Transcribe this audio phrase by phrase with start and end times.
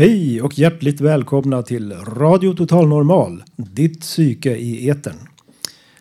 [0.00, 5.16] Hej och hjärtligt välkomna till Radio Total Normal, ditt psyke i etern.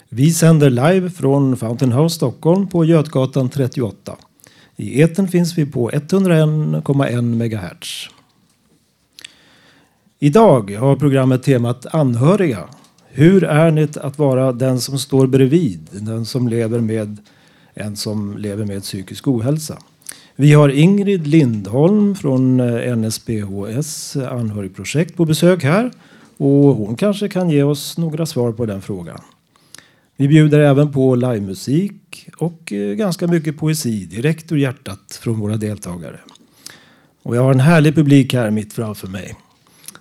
[0.09, 4.17] Vi sänder live från Fountain House Stockholm på Götgatan 38.
[4.75, 8.09] I etern finns vi på 101,1 MHz.
[10.19, 12.69] Idag har programmet temat anhöriga.
[13.07, 17.17] Hur är det att vara den som står bredvid, den som lever med
[17.73, 19.77] en som lever med psykisk ohälsa?
[20.41, 25.91] Vi har Ingrid Lindholm från eh, NSBHS anhörigprojekt på besök här.
[26.37, 29.21] Och hon kanske kan ge oss några svar på den frågan.
[30.17, 35.57] Vi bjuder även på livemusik och eh, ganska mycket poesi direkt ur hjärtat från våra
[35.57, 36.19] deltagare.
[37.23, 39.35] Och jag har en härlig publik här mitt framför mig.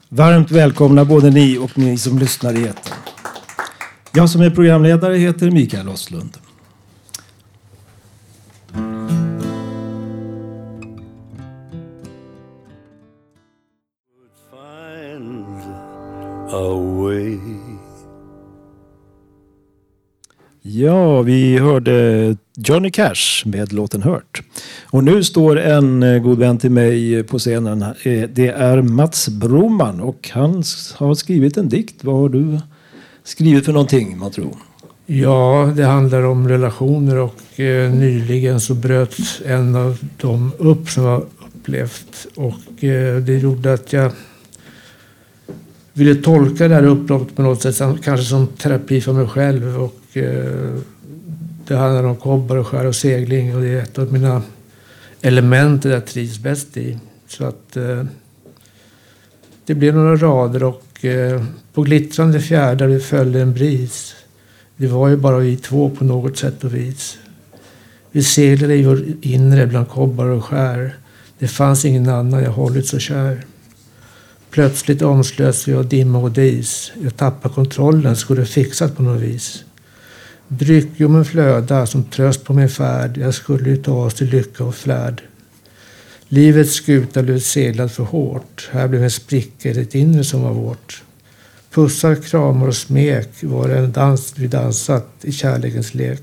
[0.08, 2.96] Varmt välkomna både ni och ni som lyssnar i etern.
[4.14, 6.36] Jag som är programledare heter Mikael Oslund.
[16.58, 17.38] A way.
[20.62, 24.42] Ja, vi hörde Johnny Cash med låten Hurt.
[24.90, 27.82] Och nu står en eh, god vän till mig på scenen.
[27.82, 30.62] Eh, Det är Mats Broman och han
[30.96, 32.04] har skrivit en dikt.
[32.04, 32.58] Vad har du
[33.24, 34.56] skrivit för någonting, man tror?
[35.06, 41.04] Ja, det handlar om relationer och eh, nyligen så bröts en av dem upp som
[41.04, 41.22] jag
[41.54, 42.26] upplevt.
[42.34, 44.12] Och eh, det gjorde att jag
[45.98, 49.82] ville tolka det här upploppet på något sätt, kanske som terapi för mig själv.
[49.82, 50.74] Och, eh,
[51.66, 54.42] det handlar om kobbar och skär och segling och det är ett av mina
[55.20, 56.98] element jag trivs bäst i.
[57.28, 58.04] Så att eh,
[59.66, 64.14] det blev några rader och eh, på glittrande fjärdar följde en bris.
[64.76, 67.18] Det var ju bara vi två på något sätt och vis.
[68.12, 70.96] Vi seglade i vår inre bland kobbar och skär.
[71.38, 73.44] Det fanns ingen annan jag hållit så kär.
[74.50, 76.92] Plötsligt omslöts vi av dimma och dis.
[77.02, 79.64] Jag tappade kontrollen, skulle fixat på något vis.
[80.48, 83.16] Dryckljummen flöda som tröst på min färd.
[83.16, 85.22] Jag skulle ju ta oss till lycka och flärd.
[86.28, 88.68] Livets skuta blev seglad för hårt.
[88.72, 91.02] Här blev en spricka i det inre som var vårt.
[91.70, 96.22] Pussar, kramar och smek var en dans vi dansat i kärlekens lek.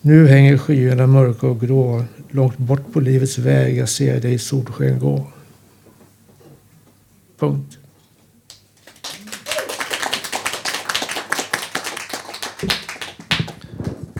[0.00, 2.04] Nu hänger skyarna mörka och grå.
[2.30, 5.26] Långt bort på livets väg jag ser dig i solsken gå.
[7.42, 7.78] Punkt.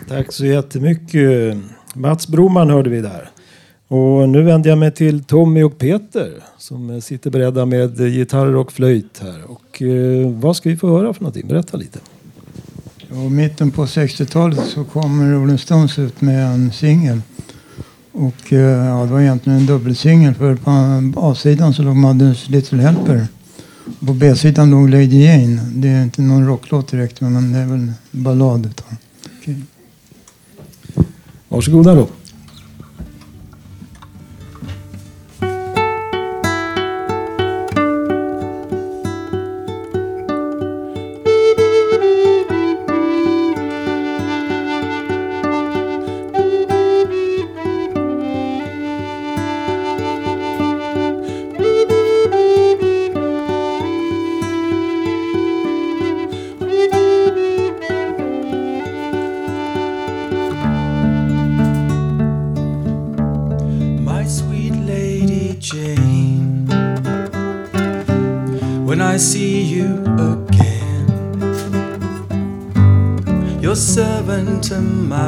[0.08, 1.56] Tack så jättemycket.
[1.94, 3.30] Mats Broman hörde vi där.
[3.88, 8.72] Och nu vänder jag mig till Tommy och Peter som sitter beredda med gitarrer och
[8.72, 9.42] flöjt här.
[9.46, 11.48] Och eh, vad ska vi få höra för någonting?
[11.48, 11.98] Berätta lite.
[13.10, 17.20] Och mitten på 60-talet så kom Rolling Stones ut med en singel.
[18.12, 22.82] Och eh, ja, det var egentligen en dubbelsingel för på A-sidan så låg Mother's Little
[22.82, 23.26] Helper.
[24.06, 25.60] På B-sidan låg Lady Jane.
[25.74, 28.66] Det är inte någon rocklåt direkt men det är väl en ballad.
[28.66, 28.96] utav.
[31.48, 32.08] Varsågoda då.
[74.92, 75.21] my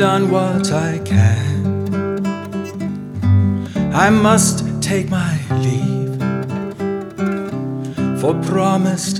[0.00, 2.24] done what I can.
[3.92, 6.16] I must take my leave,
[8.18, 9.19] for promised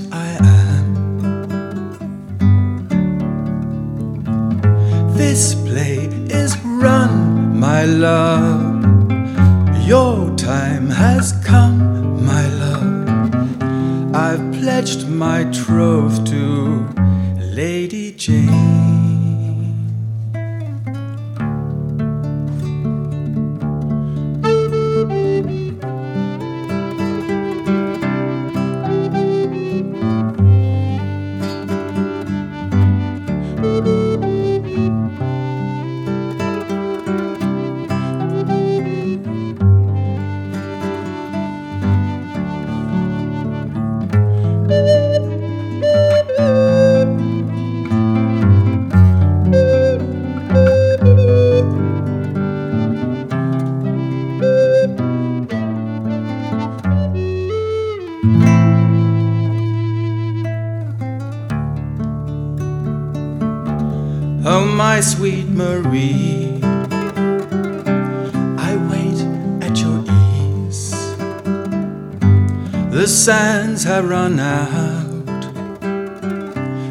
[74.03, 75.43] run out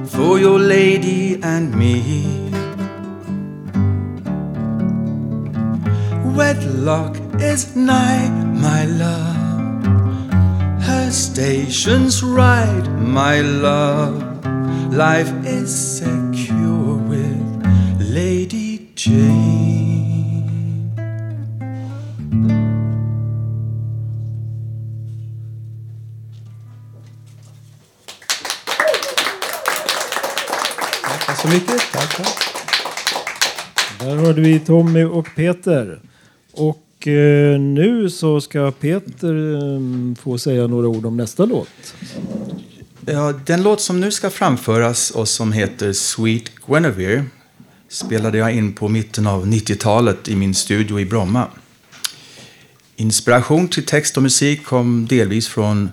[0.08, 2.50] for your lady and me.
[6.36, 8.28] Wedlock is nigh,
[8.66, 9.36] my love.
[10.82, 14.22] Her station's right, my love.
[14.92, 16.19] Life is secure
[34.70, 36.00] Tommy och Peter.
[36.52, 41.94] Och eh, nu så ska Peter eh, få säga några ord om nästa låt.
[43.06, 47.24] Ja, den låt som nu ska framföras och som heter Sweet Guinevere
[47.88, 51.46] spelade jag in på mitten av 90-talet i min studio i Bromma.
[52.96, 55.90] Inspiration till text och musik kom delvis från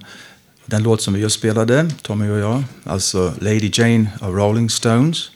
[0.65, 5.31] den låt som vi just spelade, Tommy och jag, alltså Lady Jane av Rolling Stones.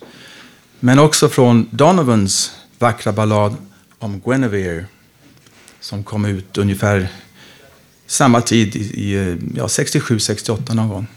[0.80, 3.56] Men också från Donovans vackra ballad
[4.00, 4.86] om Guinevere
[5.80, 7.08] som kom ut ungefär
[8.08, 11.08] samma tid, i, i ja, 67-68 någon gång.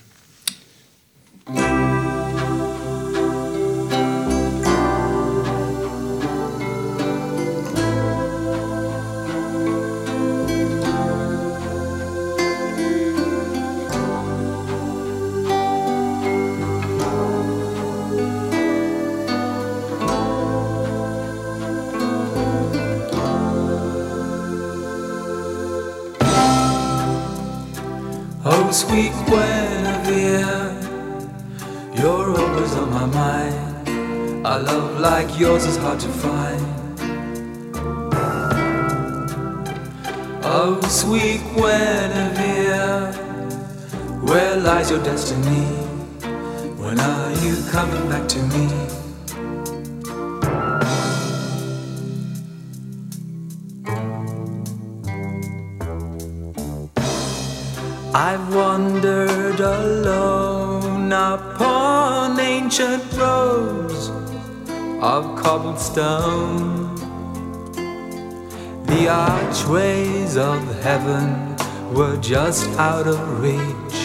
[72.77, 73.97] Out of reach,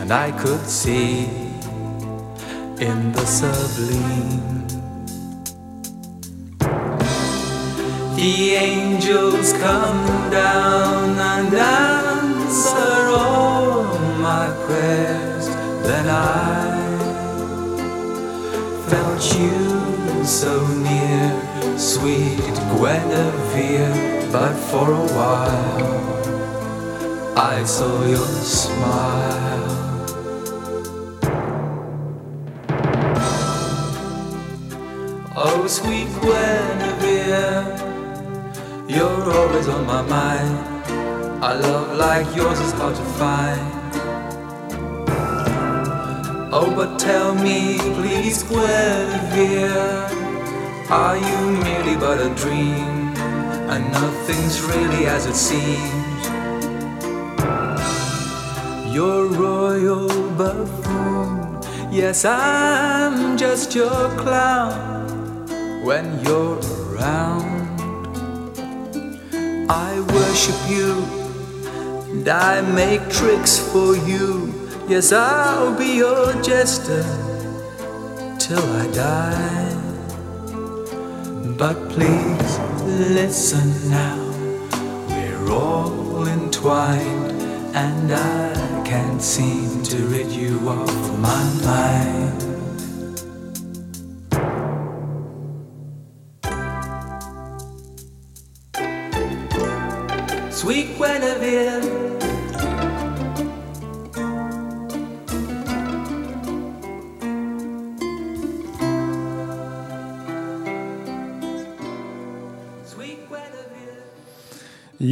[0.00, 1.24] and I could see
[2.80, 4.66] in the sublime.
[8.16, 13.84] The angels come down and answer all
[14.18, 15.48] my prayers.
[15.86, 16.86] Then I
[18.88, 24.32] felt you so near, sweet Guinevere.
[24.32, 26.15] But for a while,
[27.38, 29.68] I saw your smile.
[35.36, 37.76] Oh, sweet Guinevere.
[38.88, 40.84] You're always on my mind.
[41.44, 43.60] A love like yours is hard to find.
[46.54, 50.08] Oh, but tell me, please, Guinevere,
[50.88, 53.12] are you merely but a dream,
[53.68, 56.05] and nothing's really as it seems?
[58.96, 61.60] You're royal buffoon,
[61.92, 67.78] yes, I'm just your clown when you're around.
[69.68, 71.04] I worship you
[72.10, 74.54] and I make tricks for you.
[74.88, 77.04] Yes, I'll be your jester
[78.38, 79.76] till I die.
[81.58, 82.58] But please
[83.12, 84.16] listen now,
[85.10, 87.42] we're all entwined,
[87.74, 92.55] and I can't seem to rid you of my mind.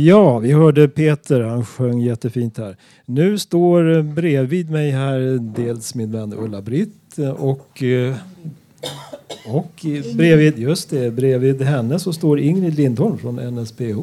[0.04, 2.76] Ja, vi hörde Peter, han sjöng jättefint här.
[3.06, 8.16] Nu står bredvid mig här dels min vän Ulla-Britt och, eh,
[9.46, 13.98] och bredvid, just det, bredvid henne så står Ingrid Lindholm från NSPH.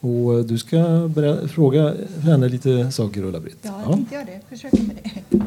[0.00, 1.10] Och du ska
[1.52, 3.58] fråga henne lite saker Ulla-Britt.
[3.62, 4.40] Ja, jag tänkte göra det.
[4.48, 5.40] Försöka med det.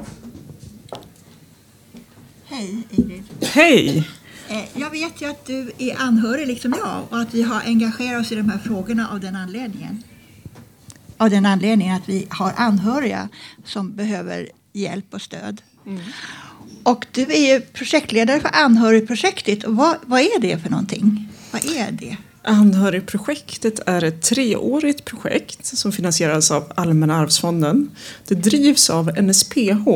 [2.46, 3.24] Hej Ingrid.
[3.42, 4.08] Hej!
[4.50, 8.22] Eh, Jag vet ju att du är anhörig liksom jag och att vi har engagerat
[8.22, 10.04] oss i de här frågorna av den anledningen.
[11.18, 13.30] Av den anledningen att vi har anhöriga
[13.66, 15.62] som behöver hjälp och stöd.
[16.84, 19.64] Och du är ju projektledare för anhörigprojektet.
[19.68, 21.30] Vad, vad är det för någonting?
[21.52, 22.18] Vad är det?
[22.44, 27.90] Anhörigprojektet är ett treårigt projekt som finansieras av Allmänna arvsfonden.
[28.28, 29.88] Det drivs av NSPH,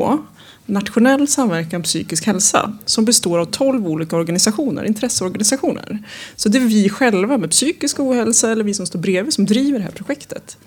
[0.70, 6.00] Nationell samverkan psykisk hälsa, som består av 12 olika organisationer, intresseorganisationer.
[6.36, 9.80] Så det är vi själva med psykisk ohälsa eller vi som står bredvid som driver
[9.80, 10.58] det här projektet.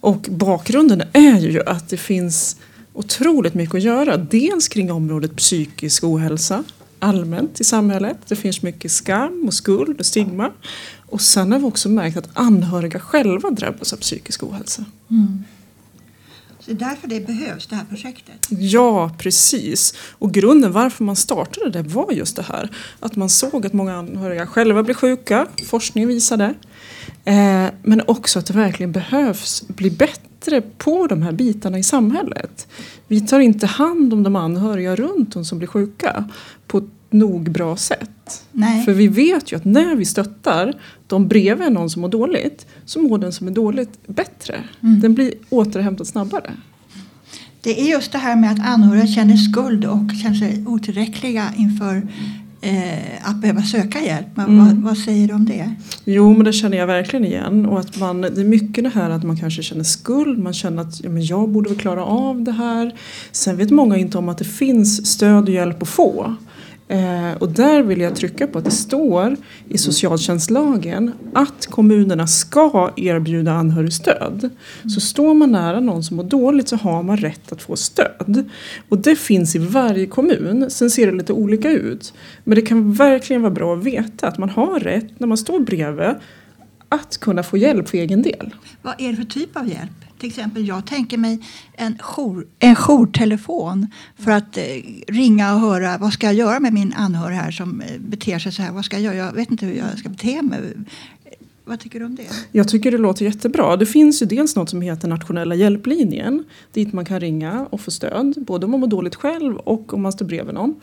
[0.00, 2.56] Och bakgrunden är ju att det finns
[2.92, 4.16] otroligt mycket att göra.
[4.16, 6.64] Dels kring området psykisk ohälsa
[6.98, 8.16] allmänt i samhället.
[8.28, 10.50] Det finns mycket skam och skuld och stigma.
[11.06, 14.84] Och sen har vi också märkt att anhöriga själva drabbas av psykisk ohälsa.
[15.08, 15.14] Så
[16.72, 18.48] det är därför det behövs, det här projektet.
[18.50, 19.94] Ja, precis.
[20.10, 22.70] Och grunden varför man startade det var just det här.
[23.00, 25.46] Att man såg att många anhöriga själva blir sjuka.
[25.66, 26.54] Forskning visade.
[27.24, 32.66] Eh, men också att det verkligen behövs bli bättre på de här bitarna i samhället.
[33.08, 36.28] Vi tar inte hand om de anhöriga runt om som blir sjuka
[36.66, 38.44] på ett nog bra sätt.
[38.52, 38.84] Nej.
[38.84, 40.74] För vi vet ju att när vi stöttar
[41.12, 44.60] de bredvid någon som mår dåligt så mår den som är dåligt bättre.
[44.80, 46.52] Den blir återhämtad snabbare.
[47.60, 52.02] Det är just det här med att anhöriga känner skuld och känner sig otillräckliga inför
[52.60, 54.26] eh, att behöva söka hjälp.
[54.34, 54.66] Men Mm.
[54.66, 55.74] vad, vad säger du om det?
[56.04, 57.66] Jo, men det känner jag verkligen igen.
[57.66, 60.38] Och att man, det är mycket det här att man kanske känner skuld.
[60.38, 62.94] Man känner att ja, men jag borde väl klara av det här.
[63.32, 66.34] Sen vet många inte om att det finns stöd och hjälp att få.
[66.92, 69.36] Eh, och där vill jag trycka på att det står
[69.68, 74.50] i socialtjänstlagen att kommunerna ska erbjuda anhörigstöd.
[74.94, 78.50] Så står man nära någon som mår dåligt så har man rätt att få stöd.
[78.88, 80.70] Och det finns i varje kommun.
[80.70, 82.14] Sen ser det lite olika ut.
[82.44, 85.60] Men det kan verkligen vara bra att veta att man har rätt när man står
[85.60, 86.14] bredvid
[86.88, 88.54] att kunna få hjälp för egen del.
[88.82, 90.11] Vad är det för typ av hjälp?
[90.22, 91.40] Till exempel jag tänker mig
[91.72, 93.86] en, jour, en jourtelefon
[94.18, 94.62] för att eh,
[95.08, 98.52] ringa och höra vad ska jag göra med min anhörig här som eh, beter sig
[98.52, 98.72] så här.
[98.72, 99.26] Vad ska jag göra?
[99.26, 100.60] Jag vet inte hur jag ska bete mig.
[101.64, 102.28] Vad tycker du om det?
[102.52, 103.76] Jag tycker det låter jättebra.
[103.76, 107.90] Det finns ju dels något som heter nationella hjälplinjen dit man kan ringa och få
[107.90, 108.34] stöd.
[108.36, 110.80] Både om man mår dåligt själv och om man står bredvid någon.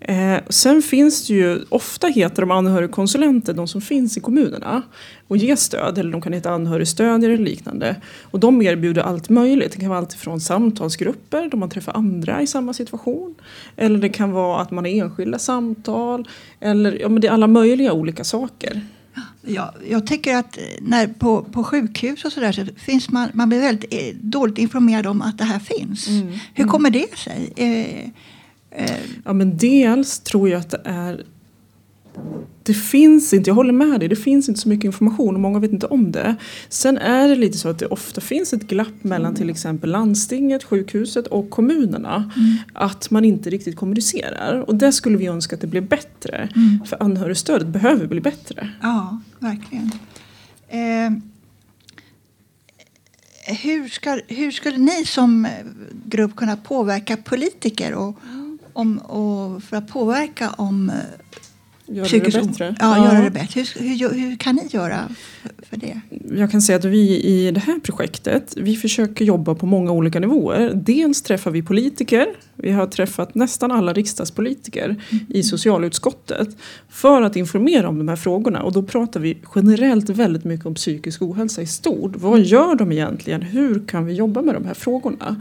[0.00, 4.82] Eh, sen finns det ju, ofta heter de anhörigkonsulenter, de som finns i kommunerna
[5.28, 5.98] och ger stöd.
[5.98, 7.96] Eller de kan heta anhörigstödjare eller liknande.
[8.22, 9.72] Och de erbjuder allt möjligt.
[9.72, 13.34] Det kan vara allt från samtalsgrupper där man träffar andra i samma situation.
[13.76, 16.28] Eller det kan vara att man har enskilda samtal.
[16.60, 18.82] Eller ja, men det är alla möjliga olika saker.
[19.46, 23.48] Jag, jag tycker att eh, när på, på sjukhus och sådär så finns man, man
[23.48, 26.08] blir väldigt eh, dåligt informerad om att det här finns.
[26.08, 26.32] Mm.
[26.54, 27.52] Hur kommer det sig?
[27.56, 31.24] Eh, eh, Ja men dels tror jag att det är
[32.62, 35.58] det finns inte, jag håller med dig, det finns inte så mycket information och många
[35.58, 36.36] vet inte om det.
[36.68, 40.64] Sen är det lite så att det ofta finns ett glapp mellan till exempel landstinget,
[40.64, 42.32] sjukhuset och kommunerna.
[42.72, 46.48] Att man inte riktigt kommunicerar och det skulle vi önska att det blev bättre.
[46.86, 48.68] För anhörigstödet behöver bli bättre.
[48.82, 49.90] Ja, verkligen.
[50.68, 51.10] Eh,
[53.62, 55.50] hur, ska, hur skulle ni som eh,
[56.04, 58.16] grupp kunna påverka politiker och,
[58.72, 60.92] om, och för att påverka om
[61.92, 62.74] Gör det psykisk o- bättre.
[62.80, 63.64] Ja, göra det bättre.
[63.78, 65.08] Hur, hur, hur kan ni göra?
[65.70, 66.00] för det?
[66.36, 70.20] Jag kan säga att vi i det här projektet, vi försöker jobba på många olika
[70.20, 70.72] nivåer.
[70.74, 74.96] Dels träffar vi politiker, vi har träffat nästan alla riksdagspolitiker
[75.28, 76.48] i socialutskottet
[76.88, 78.62] för att informera om de här frågorna.
[78.62, 82.16] Och då pratar vi generellt väldigt mycket om psykisk ohälsa i stort.
[82.16, 83.42] Vad gör de egentligen?
[83.42, 85.40] Hur kan vi jobba med de här frågorna?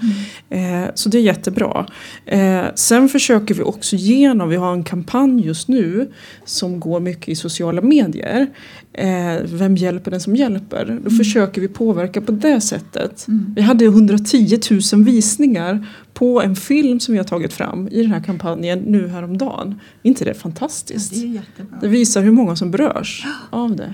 [0.50, 1.86] Eh, så det är jättebra.
[2.25, 6.12] Eh, sen försöker vi också genom, vi har en kampanj just nu
[6.45, 8.48] som går mycket i sociala medier.
[8.93, 11.00] Eh, vem hjälper den som hjälper?
[11.03, 13.27] Då försöker vi påverka på det sättet.
[13.55, 14.60] Vi hade 110
[14.93, 19.07] 000 visningar på en film som vi har tagit fram i den här kampanjen nu
[19.07, 19.79] häromdagen.
[20.03, 21.13] Är inte det fantastiskt?
[21.13, 21.77] Det är jättebra.
[21.81, 23.93] Det visar hur många som berörs av det.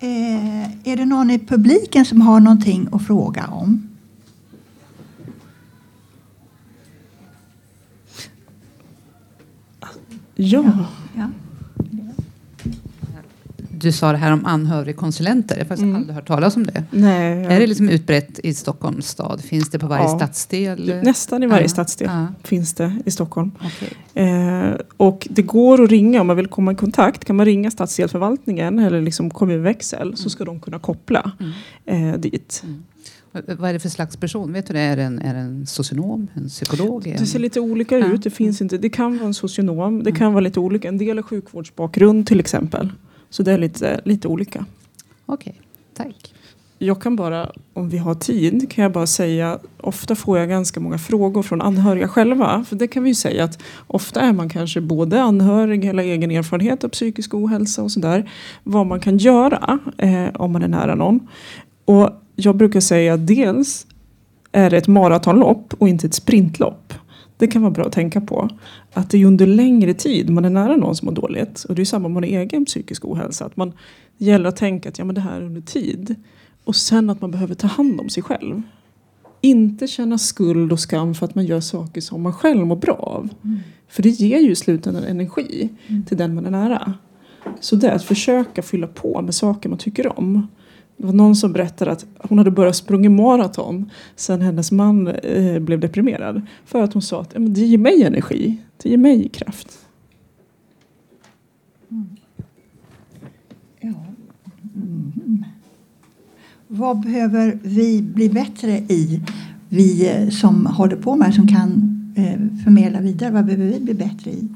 [0.00, 3.93] Eh, är det någon i publiken som har någonting att fråga om?
[10.36, 10.64] Ja.
[11.16, 11.30] Ja.
[13.80, 15.54] Du sa det här om anhörigkonsulenter.
[15.56, 15.96] Jag har faktiskt Mm.
[15.96, 16.84] aldrig hört talas om det.
[16.90, 19.40] Nej, Är det liksom utbrett i Stockholms stad?
[19.40, 20.16] Finns det på varje Ja.
[20.16, 21.00] stadsdel?
[21.02, 21.68] Nästan i varje Ja.
[21.68, 22.26] stadsdel Ja.
[22.42, 23.50] finns det i Stockholm.
[23.64, 24.24] Okej.
[24.26, 27.24] Eh, och det går att ringa om man vill komma i kontakt.
[27.24, 31.32] Kan man ringa stadsdelsförvaltningen eller liksom kommunväxel så ska de kunna koppla
[31.86, 32.62] eh, dit.
[32.66, 32.74] V-
[33.58, 34.52] Vad är det för slags person?
[34.52, 34.80] Vet du det?
[34.80, 36.28] Är det en, är det en socionom?
[36.34, 37.14] En psykolog?
[37.18, 38.06] Det ser lite olika Ja.
[38.06, 38.22] ut.
[38.22, 40.02] Det, finns inte, det kan vara en socionom.
[40.02, 40.88] Det kan vara lite olika.
[40.88, 42.92] En del är sjukvårdsbakgrund till exempel.
[43.30, 44.66] Så det är lite, lite olika.
[45.26, 45.60] Okej,
[45.94, 46.34] tack.
[46.78, 50.80] Jag kan bara, om vi har tid, kan jag bara säga ofta får jag ganska
[50.80, 52.64] många frågor från anhöriga själva.
[52.68, 56.30] För det kan vi ju säga att ofta är man kanske både anhörig eller egen
[56.30, 58.30] erfarenhet av psykisk ohälsa och sådär.
[58.64, 61.28] Vad man kan göra eh, om man är nära någon.
[61.84, 63.86] Och jag brukar säga att dels
[64.52, 66.94] är det ett maratonlopp och inte ett sprintlopp.
[67.36, 68.48] Det kan vara bra att tänka på.
[68.92, 71.64] Att det är under längre tid man är nära någon som mår dåligt.
[71.64, 73.44] Och det är samma med egen psykisk ohälsa.
[73.44, 73.72] Att man
[74.18, 76.14] det gäller att tänka att ja, men det här är under tid.
[76.64, 78.62] Och sen att man behöver ta hand om sig själv.
[79.40, 82.94] Inte känna skuld och skam för att man gör saker som man själv mår bra
[82.94, 83.28] av.
[83.88, 85.68] För det ger ju i slutändan energi
[86.06, 86.94] till den man är nära.
[87.60, 90.48] Så det är att försöka fylla på med saker man tycker om.
[90.96, 95.58] Det var någon som berättade att hon hade börjat springa maraton sen hennes man eh,
[95.58, 96.42] blev deprimerad.
[96.64, 99.78] För att hon sa att det ger mig energi, det ger mig kraft.
[101.90, 102.06] Mm.
[103.80, 103.94] Ja.
[104.74, 105.44] Mm.
[106.68, 109.20] Vad behöver vi bli bättre i?
[109.68, 111.72] Vi eh, som håller på med det, som kan
[112.16, 113.30] eh, förmedla vidare.
[113.30, 114.48] Vad behöver vi bli bättre i?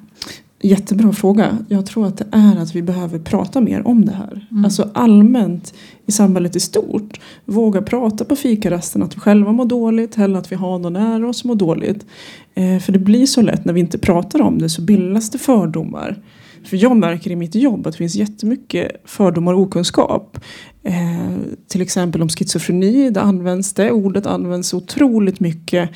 [0.61, 1.59] Jättebra fråga.
[1.69, 4.47] Jag tror att det är att vi behöver prata mer om det här.
[4.65, 5.75] Alltså allmänt
[6.07, 7.21] i samhället i stort.
[7.45, 11.29] Våga prata på fikarasten att vi själva mår dåligt eller att vi har någon nära
[11.29, 12.07] oss som mår dåligt.
[12.55, 15.39] Eh, för det blir så lätt när vi inte pratar om det så bildas det
[15.39, 16.23] fördomar.
[16.65, 20.41] För jag märker i mitt jobb att det finns jättemycket fördomar och okunskap.
[20.83, 21.37] Eh,
[21.69, 23.91] till exempel om schizofreni, det används det.
[23.91, 25.91] Ordet används otroligt mycket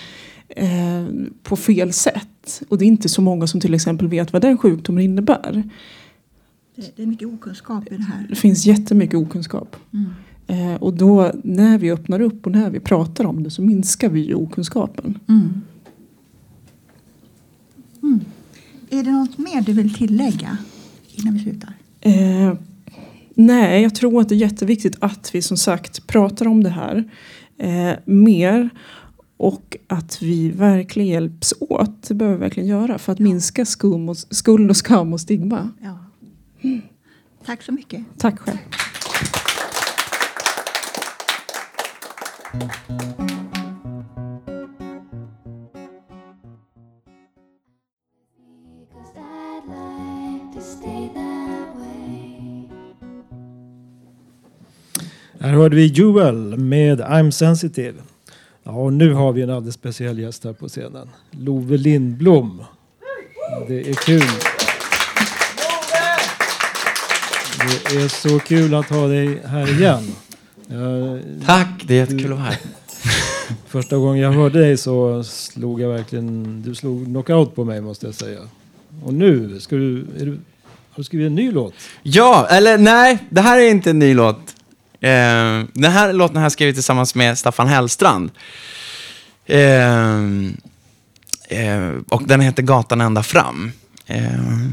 [0.57, 1.07] eh,
[1.43, 2.63] på fel sätt.
[2.69, 5.71] Och det är inte så många som till exempel vet vad den sjukdomen innebär.
[6.77, 8.27] Det, är mycket okunskap i det här.
[8.29, 9.77] Det finns jättemycket okunskap.
[9.93, 10.11] Mm.
[10.47, 14.09] Eh, och då när vi öppnar upp och när vi pratar om det så minskar
[14.09, 15.19] vi okunskapen.
[15.29, 15.63] Mm.
[18.03, 18.21] Mm.
[18.91, 20.59] Är det något mer du vill tillägga
[21.13, 21.73] innan vi slutar?
[22.01, 22.55] Eh,
[23.35, 27.11] nej, jag tror att det är jätteviktigt att vi som sagt pratar om det här
[27.59, 28.71] eh, mer.
[29.43, 32.09] Och att vi verkligen hjälps åt.
[32.09, 35.71] Det behöver vi verkligen göra för att minska skum och, skuld och skam och stigma.
[35.83, 35.99] Ja.
[37.47, 38.05] Tack så mycket.
[38.19, 38.59] Tack själv.
[55.39, 58.12] Här hörde vi Joel med I'm sensitive.
[58.73, 61.09] Ja, och nu har vi en alldeles speciell gäst här på scenen.
[61.31, 62.63] Love Lindblom.
[63.69, 64.23] Det är kul.
[67.91, 70.13] Det är så kul att ha dig här igen.
[70.67, 72.59] Jag- Tack, det är jättekul att vara här.
[73.67, 78.07] Första gången jag hörde dig så slog jag verkligen, du slog knockout på mig måste
[78.07, 78.39] jag säga.
[79.05, 80.31] Och nu, ska du, är du,
[80.91, 81.75] har du skrivit en ny låt?
[82.03, 84.52] Ja, eller nej, det här är inte en ny låt.
[85.03, 88.31] Eh, den här låten har jag skrivit tillsammans med Staffan Hellstrand.
[89.47, 90.27] Eh,
[91.49, 93.73] eh, och den heter Gatan ända fram.
[94.07, 94.65] Eh,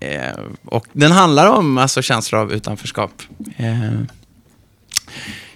[0.00, 3.22] eh, och den handlar om alltså, känslor av utanförskap.
[3.56, 4.00] Eh,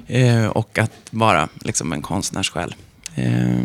[0.07, 2.75] eh, och att vara liksom en konstnärssjäl.
[3.15, 3.61] Eh,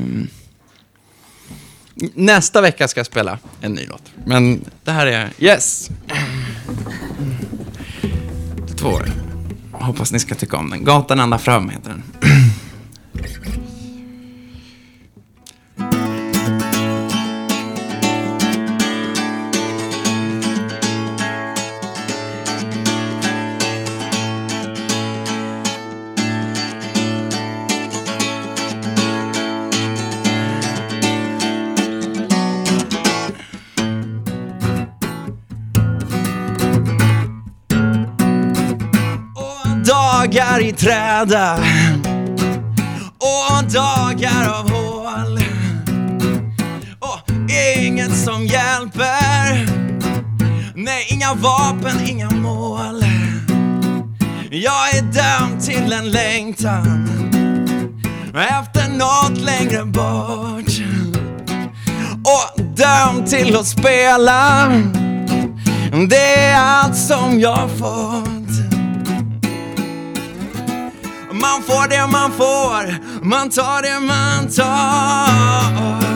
[2.14, 4.04] nästa vecka ska jag spela en ny låt.
[4.26, 5.90] Men det här är, yes!
[8.78, 8.90] två.
[8.90, 9.27] år.
[9.88, 10.84] Hoppas ni ska tycka om den.
[10.84, 12.04] Gatan ända fram heter den.
[40.38, 41.60] Dagar i träda.
[43.18, 45.40] Och dagar av hål.
[47.00, 47.32] Och
[47.78, 49.68] inget som hjälper.
[50.76, 53.04] Nej, inga vapen, inga mål.
[54.52, 57.10] Jag är dömd till en längtan.
[58.36, 60.72] Efter något längre bort.
[62.24, 64.72] Och dömd till att spela.
[66.10, 68.37] Det är allt som jag fått
[71.42, 72.96] man får det man får,
[73.26, 76.08] man tar det man tar.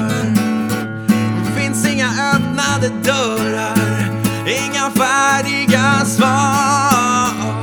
[1.55, 4.09] Finns inga öppnade dörrar,
[4.45, 7.61] inga färdiga svar.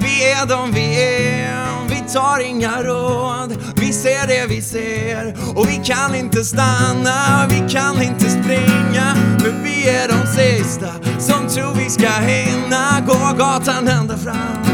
[0.00, 3.56] Vi är de vi är, vi tar inga råd.
[3.76, 9.33] Vi ser det vi ser och vi kan inte stanna, vi kan inte springa.
[9.44, 10.86] För vi är de sista
[11.18, 13.36] som tror vi ska hinna gå.
[13.38, 14.64] Gatan ända fram.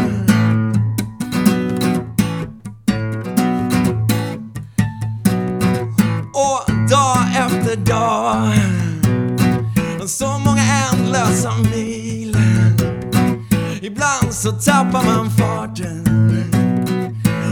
[6.35, 8.52] Och dag efter dag
[10.06, 12.37] så många ändlösa mil.
[13.80, 16.04] Ibland så tappar man farten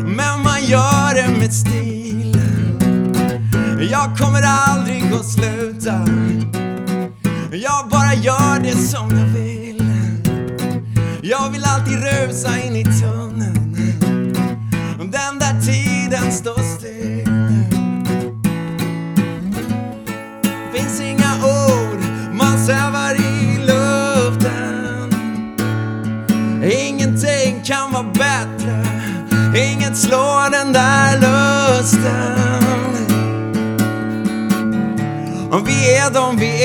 [0.05, 2.41] Men man gör det med stil.
[3.91, 6.05] Jag kommer aldrig att sluta.
[7.53, 9.83] Jag bara gör det som jag vill.
[11.23, 13.77] Jag vill alltid rusa in i tunneln.
[14.99, 17.29] Den där tiden står still.
[20.75, 22.01] Finns inga ord,
[22.33, 25.13] man svävar i luften.
[26.63, 28.87] Ingenting kan vara bättre.
[29.57, 32.98] Inget slår den där lusten.
[35.51, 36.65] Vi är de vi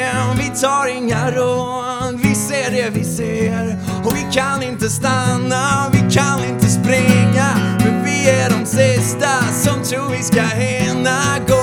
[0.00, 2.20] är, vi tar inga råd.
[2.22, 7.48] Vi ser det vi ser och vi kan inte stanna Vi kan inte springa.
[7.78, 11.62] Men vi är de sista som tror vi ska hinna gå.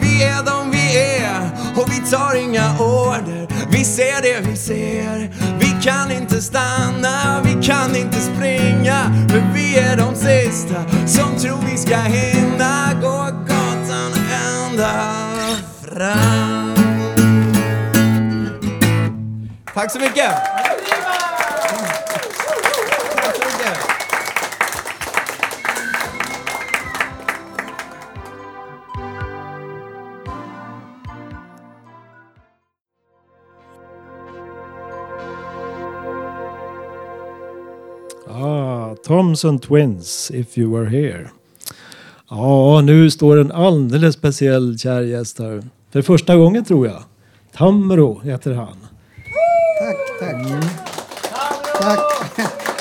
[0.00, 5.30] Vi är de vi är och vi tar inga order Vi ser det vi ser
[5.58, 9.26] Vi kan inte stanna, vi kan inte springa.
[9.28, 12.61] Men vi är de sista som tror vi ska hinna
[14.82, 16.74] ända fram
[19.74, 20.32] Tack så mycket!
[23.14, 23.78] Tack så mycket!
[38.28, 41.41] Ah, Thompson Twins, If You Were Here.
[42.34, 45.62] Ja, nu står en alldeles speciell kär gäst här.
[45.90, 47.02] För första gången tror jag.
[47.56, 48.76] Tamro heter han.
[49.80, 50.64] Tack, tack.
[51.80, 51.98] Tack.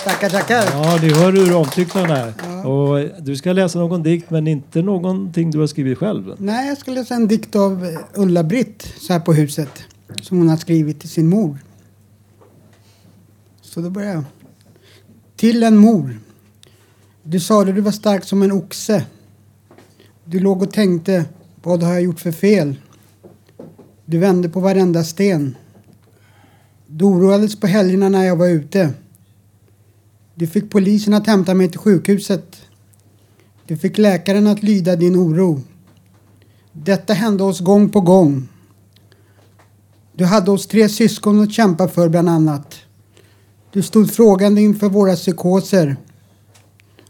[0.04, 0.64] Tackar, tackar.
[0.72, 2.34] Ja, ni hör hur omtyckt han är.
[2.68, 6.36] Och du ska läsa någon dikt men inte någonting du har skrivit själv.
[6.38, 9.84] Nej, jag ska läsa en dikt av eh, Ulla-Britt så här på huset.
[10.22, 11.58] Som hon har skrivit till sin mor.
[13.62, 14.24] Så då börjar jag.
[15.36, 16.20] Till en mor.
[17.24, 19.06] Du sade du var stark som en oxe.
[20.32, 21.26] Du låg och tänkte,
[21.64, 22.76] vad har jag gjort för fel?
[24.06, 25.56] Du vände på varenda sten.
[26.88, 28.94] Du oroades på helgerna när jag var ute.
[30.36, 32.62] Du fick polisen att hämta mig till sjukhuset.
[33.66, 35.62] Du fick läkaren att lyda din oro.
[36.72, 38.48] Detta hände oss gång på gång.
[40.14, 42.76] Du hade oss tre syskon att kämpa för bland annat.
[43.72, 45.96] Du stod frågande inför våra psykoser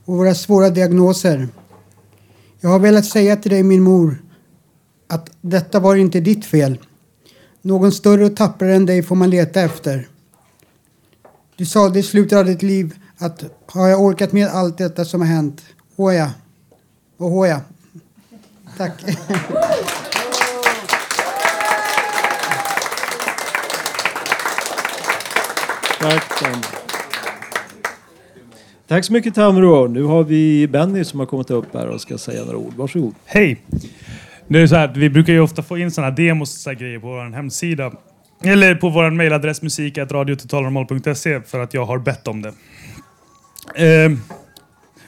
[0.05, 1.49] och våra svåra diagnoser.
[2.63, 4.23] Jag har velat säga till dig min mor
[5.07, 6.79] att detta var inte ditt fel.
[7.61, 10.07] Någon större och tapprare än dig får man leta efter.
[11.55, 15.21] Du sade i slutet av ditt liv att har jag orkat med allt detta som
[15.21, 15.61] har hänt?
[15.95, 16.31] Åja.
[17.17, 17.61] Och håja.
[18.77, 19.01] Tack.
[25.99, 26.80] Tack Tom.
[28.91, 29.87] Tack så mycket Tamro.
[29.87, 32.73] Nu har vi Benny som har kommit upp här och ska säga några ord.
[32.75, 33.13] Varsågod.
[33.25, 33.61] Hej!
[34.47, 36.77] Det är så här vi brukar ju ofta få in sådana demos och så här
[36.77, 37.91] grejer på vår hemsida.
[38.43, 42.53] Eller på vår mejladress musik.radiototalnormal.se för att jag har bett om det.
[43.75, 44.11] Eh,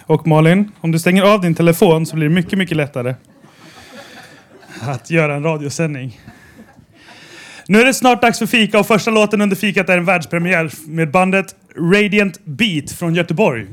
[0.05, 3.15] och Malin, om du stänger av din telefon så blir det mycket, mycket lättare
[4.81, 6.19] att göra en radiosändning.
[7.67, 10.71] Nu är det snart dags för fika och första låten under fikat är en världspremiär
[10.87, 13.67] med bandet Radiant Beat från Göteborg.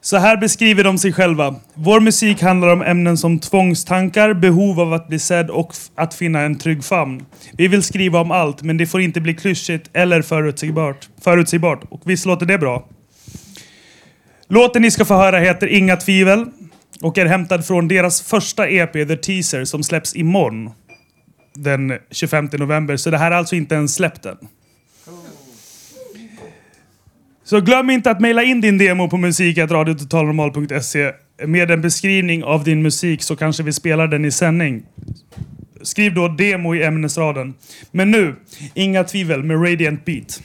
[0.00, 1.54] Så här beskriver de sig själva.
[1.74, 6.40] Vår musik handlar om ämnen som tvångstankar, behov av att bli sedd och att finna
[6.40, 7.24] en trygg famn.
[7.52, 11.08] Vi vill skriva om allt, men det får inte bli klyschigt eller förutsägbart.
[11.20, 11.80] förutsägbart.
[11.88, 12.88] Och visst låter det bra?
[14.48, 16.46] Låten ni ska få höra heter Inga tvivel
[17.00, 20.70] och är hämtad från deras första EP, The Teaser, som släpps imorgon.
[21.54, 24.36] Den 25 november, så det här är alltså inte ens släppt än.
[27.52, 31.12] Så glöm inte att mejla in din demo på musik.radiototalnormal.se
[31.46, 34.82] med en beskrivning av din musik så kanske vi spelar den i sändning.
[35.82, 37.54] Skriv då demo i ämnesraden.
[37.90, 38.34] Men nu,
[38.74, 40.42] inga tvivel med Radiant Beat.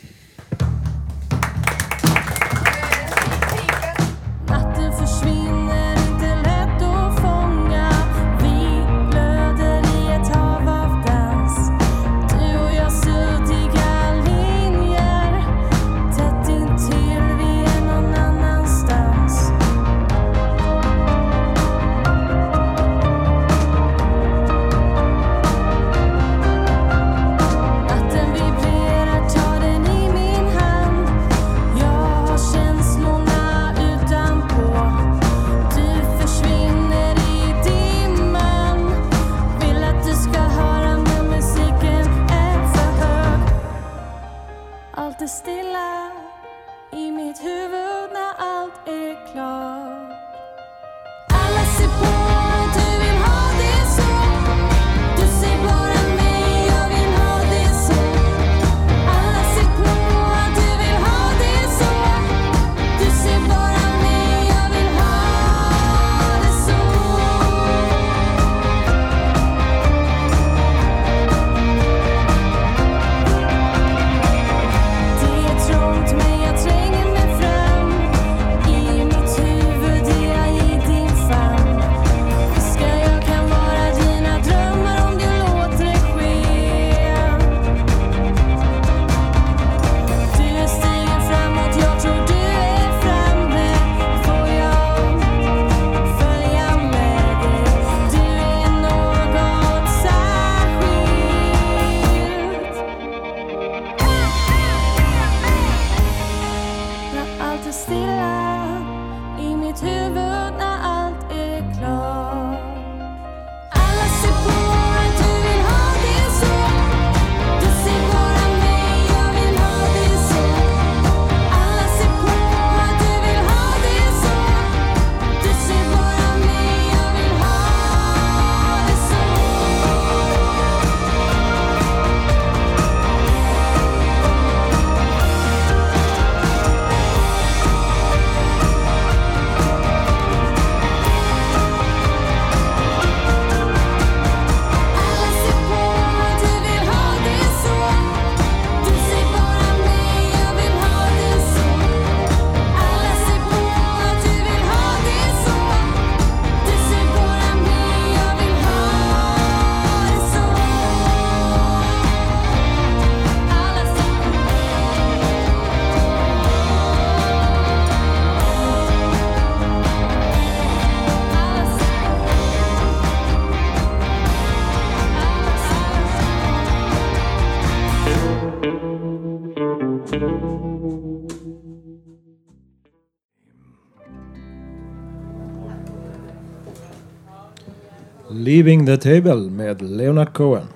[188.58, 190.68] Leaving the Table med Leonard Cohen.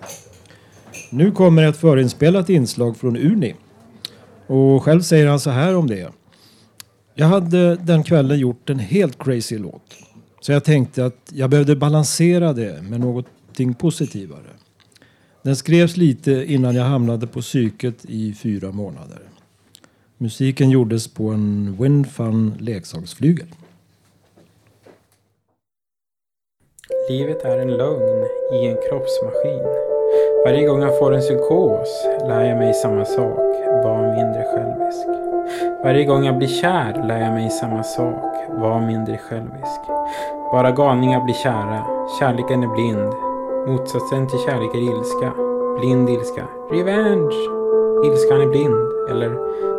[1.10, 3.56] Nu kommer ett förinspelat inslag från Uni.
[4.48, 6.12] Och själv säger han så här om det.
[7.16, 9.96] Jag hade den kvällen gjort en helt crazy låt.
[10.42, 14.52] Så jag tänkte att jag behövde balansera det med någonting positivare.
[15.44, 19.22] Den skrevs lite innan jag hamnade på psyket i fyra månader.
[20.18, 23.48] Musiken gjordes på en Windfun leksaksflygel.
[27.10, 29.64] Livet är en lögn i en kroppsmaskin.
[30.46, 35.08] Varje gång jag får en psykos lär jag mig samma sak, var mindre självisk.
[35.84, 39.82] Varje gång jag blir kär lär jag mig samma sak, var mindre självisk.
[40.52, 41.86] Bara galningar blir kära,
[42.20, 43.14] kärleken är blind.
[43.68, 45.34] Motsatsen till kärlek är ilska.
[45.80, 46.48] Blind ilska.
[46.72, 47.36] Revenge!
[48.06, 49.10] Ilskan är blind.
[49.10, 49.32] Eller,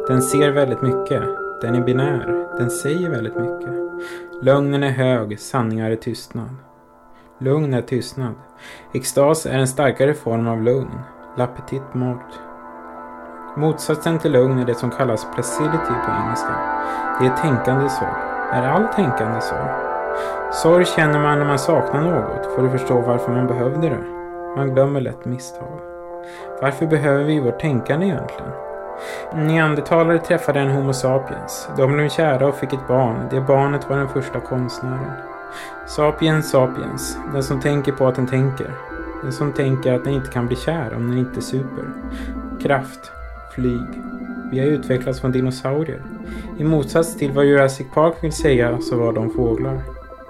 [0.09, 1.23] den ser väldigt mycket.
[1.61, 2.47] Den är binär.
[2.59, 3.71] Den säger väldigt mycket.
[4.43, 6.49] Lögnen är hög, sanningar är tystnad.
[7.43, 8.35] Lugn är tystnad.
[8.95, 11.01] Extas är en starkare form av lugn.
[11.37, 12.41] La petite mort.
[13.57, 16.55] Motsatsen till lugn är det som kallas placidity på engelska.
[17.21, 18.23] Det är tänkande sorg.
[18.53, 19.69] Är all tänkande sorg?
[20.53, 24.05] Sorg känner man när man saknar något för att förstå varför man behövde det.
[24.57, 25.81] Man glömmer lätt misstag.
[26.61, 28.53] Varför behöver vi vårt tänkande egentligen?
[29.35, 31.69] Neandertalare träffade en Homo sapiens.
[31.77, 33.17] De blev kära och fick ett barn.
[33.31, 35.33] Det barnet var den första konstnären.
[35.87, 37.19] Sapiens sapiens.
[37.33, 38.71] Den som tänker på att den tänker.
[39.23, 41.85] Den som tänker att den inte kan bli kär om den inte super.
[42.63, 43.11] Kraft.
[43.55, 44.03] Flyg.
[44.51, 46.03] Vi har utvecklats från dinosaurier.
[46.59, 49.83] I motsats till vad Jurassic Park vill säga så var de fåglar.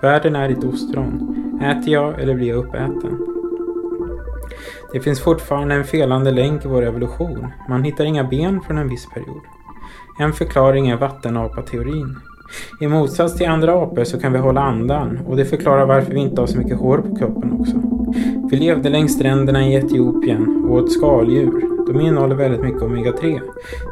[0.02, 1.36] Världen är ett ostron.
[1.62, 3.18] Äter jag eller blir jag uppäten?
[4.92, 7.46] Det finns fortfarande en felande länk i vår evolution.
[7.68, 9.42] Man hittar inga ben från en viss period.
[10.18, 12.16] En förklaring är vattenapateorin.
[12.80, 16.20] I motsats till andra apor så kan vi hålla andan och det förklarar varför vi
[16.20, 17.76] inte har så mycket hår på kroppen också.
[18.50, 21.72] Vi levde längs stränderna i Etiopien och åt skaldjur.
[21.92, 23.40] De innehåller väldigt mycket omega-3.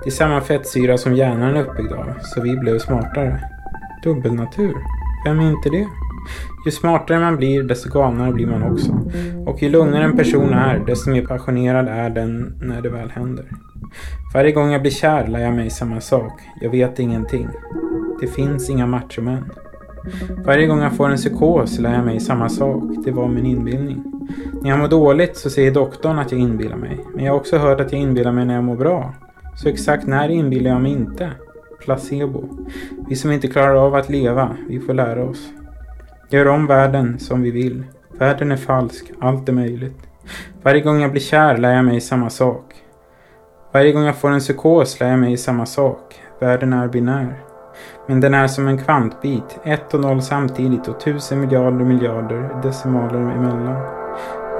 [0.04, 3.40] Det är samma fettsyra som hjärnan är uppbyggd av, så vi blev smartare.
[4.04, 4.74] Dubbelnatur?
[5.24, 5.86] Vem är inte det?
[6.66, 8.92] Ju smartare man blir, desto galnare blir man också.
[9.46, 13.44] Och ju lugnare en person är, desto mer passionerad är den när det väl händer.
[14.34, 16.40] Varje gång jag blir kär lär jag mig samma sak.
[16.60, 17.48] Jag vet ingenting.
[18.20, 19.44] Det finns inga machomän.
[20.44, 22.82] Varje gång jag får en psykos lär jag mig samma sak.
[23.04, 24.04] Det var min inbildning.
[24.62, 27.04] När jag mår dåligt så säger doktorn att jag inbillar mig.
[27.14, 29.14] Men jag har också hört att jag inbillar mig när jag mår bra.
[29.56, 31.30] Så exakt när inbillar jag mig inte?
[31.80, 32.44] Placebo.
[33.08, 35.52] Vi som inte klarar av att leva, vi får lära oss.
[36.32, 37.84] Gör om världen som vi vill.
[38.18, 40.08] Världen är falsk, allt är möjligt.
[40.62, 42.74] Varje gång jag blir kär lär jag mig samma sak.
[43.72, 46.20] Varje gång jag får en psykos lär jag mig samma sak.
[46.40, 47.42] Världen är binär.
[48.06, 53.20] Men den är som en kvantbit, ett och noll samtidigt och tusen miljarder miljarder decimaler
[53.20, 53.82] emellan.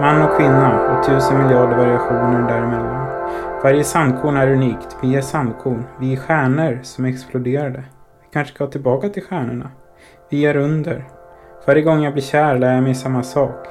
[0.00, 3.06] Man och kvinna och tusen miljarder variationer däremellan.
[3.62, 4.96] Varje sandkorn är unikt.
[5.02, 5.84] Vi är sandkorn.
[6.00, 7.84] Vi är stjärnor som exploderade.
[8.20, 9.70] Vi kanske ska tillbaka till stjärnorna.
[10.30, 11.19] Vi är under.
[11.64, 13.66] Varje gång jag blir kär lär jag mig samma sak.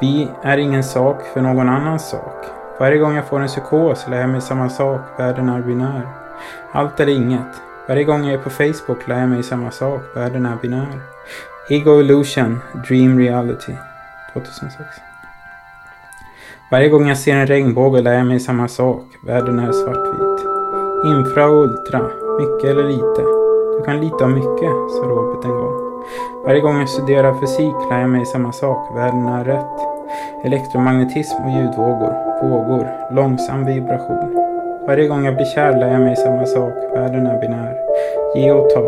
[0.00, 2.44] Vi är ingen sak för någon annans sak.
[2.80, 5.00] Varje gång jag får en psykos lär jag mig samma sak.
[5.16, 6.08] Världen är binär.
[6.72, 7.62] Allt eller inget.
[7.88, 10.00] Varje gång jag är på Facebook lär jag mig samma sak.
[10.14, 11.00] Världen är binär.
[11.70, 13.72] Ego Illusion, Dream Reality.
[14.32, 14.78] 2006.
[16.70, 19.04] Varje gång jag ser en regnbåge lär jag mig samma sak.
[19.26, 20.46] Världen är svartvit.
[21.04, 22.00] Infra och ultra.
[22.40, 23.22] Mycket eller lite.
[23.78, 25.87] Du kan lita om mycket, sa Robert en gång.
[26.44, 28.96] Varje gång jag studerar fysik lär jag mig samma sak.
[28.96, 29.78] Världen är rätt.
[30.44, 32.14] Elektromagnetism och ljudvågor.
[32.42, 33.14] Vågor.
[33.14, 34.34] Långsam vibration.
[34.86, 36.72] Varje gång jag blir kär lär jag mig samma sak.
[36.94, 37.74] Världen är binär.
[38.36, 38.84] Ge och ta.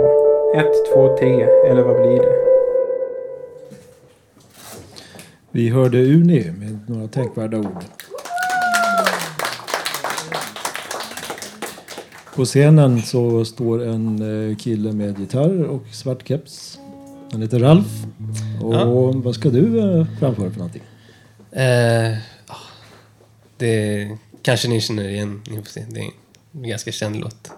[0.57, 1.43] Ett, två, tre.
[1.43, 2.51] Eller vad blir det?
[5.51, 7.85] Vi hörde Uni med några tänkvärda ord.
[12.37, 16.80] På scenen så står en eh, kille med gitarr och svart keps.
[17.33, 17.87] Han heter Ralf.
[18.63, 19.13] Och Ja.
[19.13, 20.83] vad ska du eh, framföra för någonting?
[21.53, 22.11] Eh,
[22.49, 22.57] ja,
[23.57, 24.09] det
[24.43, 25.43] kanske ni känner igen.
[25.51, 25.85] Ni får se.
[25.91, 26.11] Det är
[26.53, 27.51] en ganska känd låt.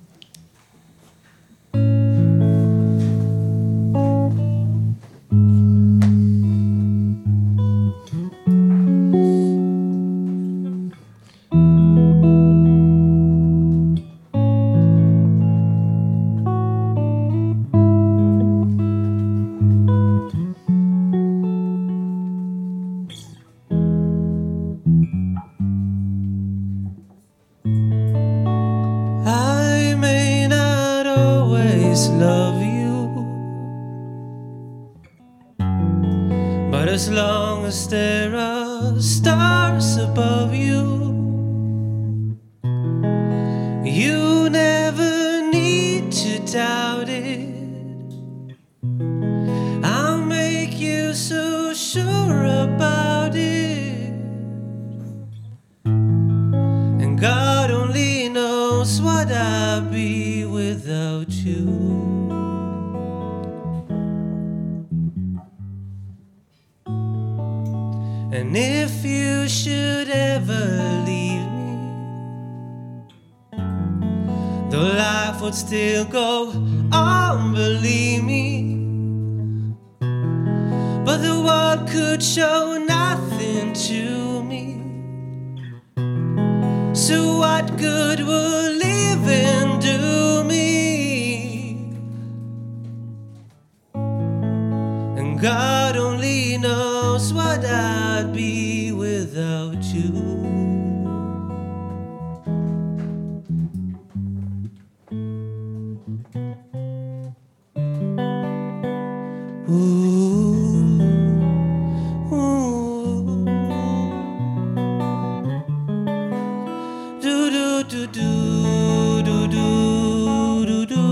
[117.90, 121.06] Do do do do do do.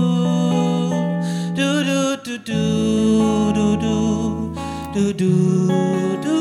[1.56, 3.96] Do do do do do do.
[4.92, 6.36] Do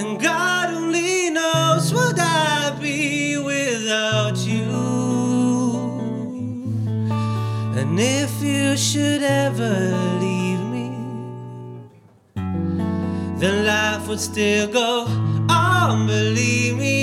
[0.00, 4.66] and God only knows what I'd be without you.
[7.78, 10.90] And if you should ever leave me
[13.38, 15.06] then life would still go
[15.48, 16.93] on, believe me.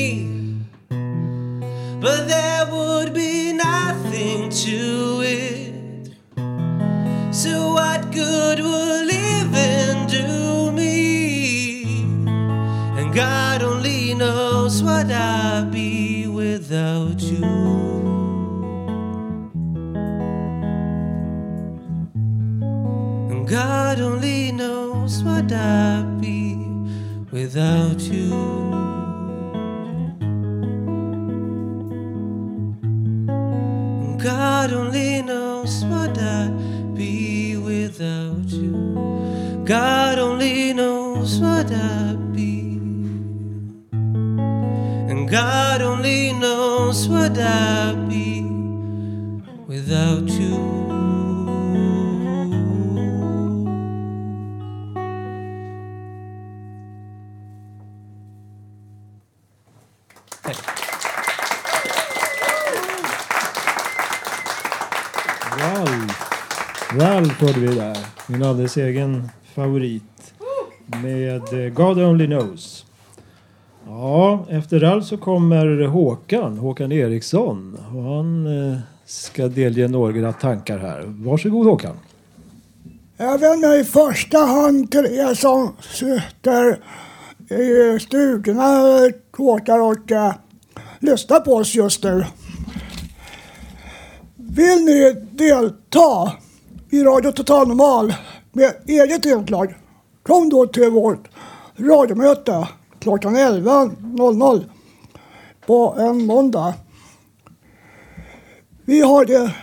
[2.02, 6.10] But there would be nothing to it.
[7.32, 12.02] So, what good would living do me?
[12.97, 17.45] And God only knows what I'd be without you.
[23.30, 26.56] And God only knows what I'd be
[27.32, 28.61] without you.
[47.42, 48.42] Knows I'd be
[49.68, 50.82] without you.
[65.60, 66.92] Ralf.
[66.94, 67.98] Ralf hörde vi där.
[68.28, 70.04] Min alldeles egen favorit.
[70.86, 72.81] Med eh, God Only Knows.
[74.02, 77.78] Ja, efter Ralf så kommer Håkan, Håkan Eriksson.
[77.95, 81.04] Och han eh, ska delge några tankar här.
[81.06, 81.99] Varsågod Håkan.
[83.18, 86.80] Jag vänder i första hand till er som sitter
[87.49, 88.82] i stugorna
[89.38, 90.34] tårtar och uh,
[90.99, 92.26] lyssnar på oss just nu.
[94.36, 96.32] Vill ni delta
[96.89, 98.14] i Radio Total Normal
[98.52, 99.76] med eget inslag?
[100.24, 101.28] Kom då till vårt
[101.78, 102.68] radiomöte
[103.02, 104.64] klockan 11.00
[105.66, 106.74] på en måndag.
[108.86, 109.56] Vi har det,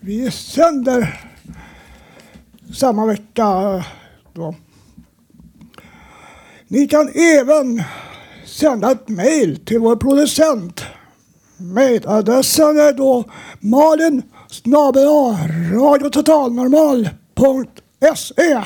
[0.00, 1.20] vi sänder
[2.74, 3.84] samma vecka
[4.32, 4.54] då.
[6.68, 7.82] Ni kan även
[8.46, 10.84] sända ett mejl till vår producent.
[11.56, 13.24] Mejladressen är då
[13.60, 14.22] malin
[15.72, 18.62] radiototalnormal.se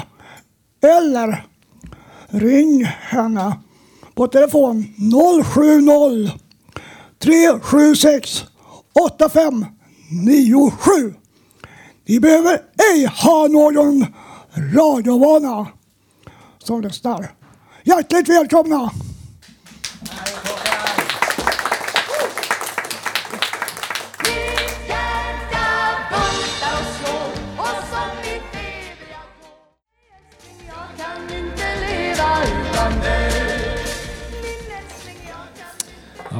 [0.80, 1.46] eller
[2.28, 3.56] ring henne
[4.20, 4.84] på telefon
[5.44, 6.30] 070
[7.18, 8.44] 376
[8.92, 11.14] 8597.
[12.06, 12.60] Ni behöver
[12.92, 14.06] ej ha någon
[14.74, 15.66] radiovana
[16.58, 17.34] som lyssnar.
[17.84, 18.90] Hjärtligt välkomna!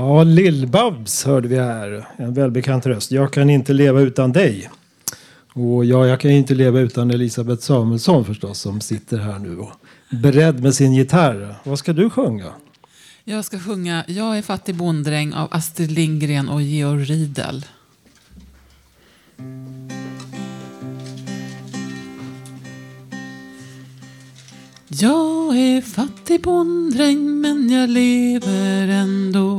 [0.01, 2.09] Ja, Lill-Babs hörde vi här.
[2.17, 3.11] En välbekant röst.
[3.11, 4.71] Jag kan inte leva utan dig.
[5.53, 9.71] Och ja, jag kan inte leva utan Elisabeth Samuelsson förstås som sitter här nu och
[10.11, 11.55] beredd med sin gitarr.
[11.65, 12.53] Vad ska du sjunga?
[13.25, 17.65] Jag ska sjunga Jag är fattig bonddräng av Astrid Lindgren och Georg Riedel.
[24.89, 29.50] Jag är fattig bonddräng men jag lever ändå.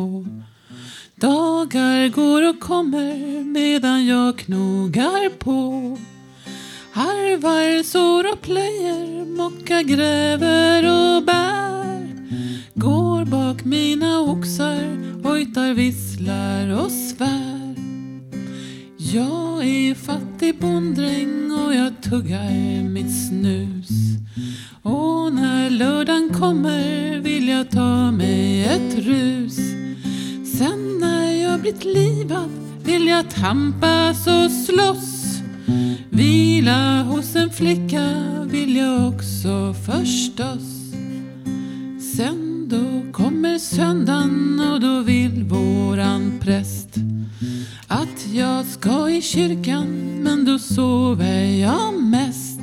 [1.22, 5.98] Dagar går och kommer medan jag knogar på.
[6.92, 12.08] Harvar, sår och plöjer, mockar, gräver och bär.
[12.74, 17.76] Går bak mina oxar, hojtar, visslar och svär.
[18.98, 23.90] Jag är fattig bonddräng och jag tuggar mitt snus.
[24.82, 29.91] Och när lördagen kommer vill jag ta mig ett rus.
[30.62, 32.50] Sen när jag blivit livad
[32.84, 35.42] vill jag tampas och slåss.
[36.10, 38.08] Vila hos en flicka
[38.46, 40.94] vill jag också förstås.
[42.16, 46.96] sen då kommer söndagen och då vill våran präst
[47.88, 49.88] att jag ska i kyrkan
[50.24, 52.62] men då sover jag mest.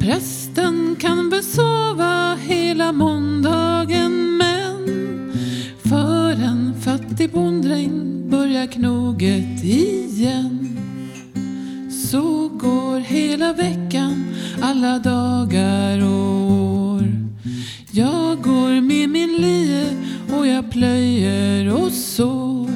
[0.00, 4.73] Prästen kan väl sova hela måndagen men
[6.34, 10.78] för en fattig bonddräng börjar knoget igen.
[11.90, 14.24] Så går hela veckan,
[14.62, 17.02] alla dagar och år.
[17.90, 19.86] Jag går med min lie
[20.38, 22.70] och jag plöjer och sår.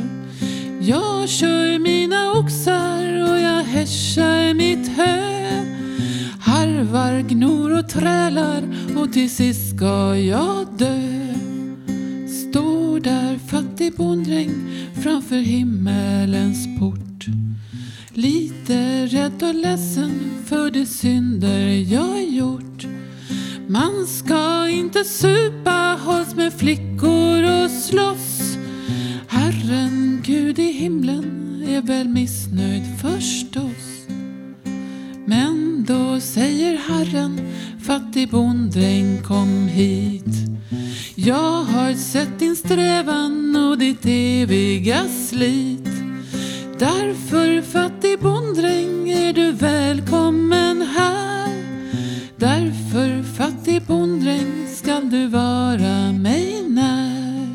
[0.80, 5.38] Jag kör mina oxar och jag hässjar mitt hö.
[6.40, 8.62] Harvar, gnor och trälar
[8.96, 11.47] och till sist ska jag dö.
[12.50, 14.50] Står där fattig bonddräng
[15.02, 17.26] framför himmelens port.
[18.12, 20.10] Lite rädd och ledsen
[20.46, 22.86] för de synder jag gjort.
[23.68, 28.56] Man ska inte supa, hålls med flickor och slåss.
[29.28, 34.06] Herren Gud i himlen är väl missnöjd förstås.
[35.26, 37.40] Men då säger Herren,
[37.82, 40.47] fattig bonddräng kom hit.
[41.28, 45.88] Jag har sett din strävan och ditt eviga slit.
[46.78, 51.48] Därför fattig bonddräng är du välkommen här.
[52.36, 57.48] Därför fattig bonddräng skall du vara mig när.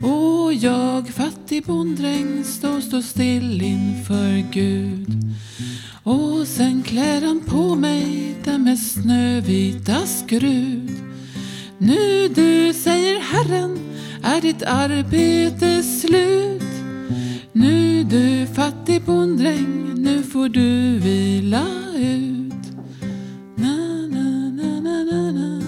[0.00, 5.08] Och jag fattig bonddräng står stå still inför Gud.
[6.02, 10.89] Och sen klär han på mig den med snövita skrud.
[11.82, 13.78] Nu du, säger Herren,
[14.22, 16.62] är ditt arbete slut.
[17.52, 21.66] Nu du fattig bonddräng, nu får du vila
[21.96, 22.54] ut.
[23.56, 23.76] Na,
[24.10, 25.60] na, na, na, na, na.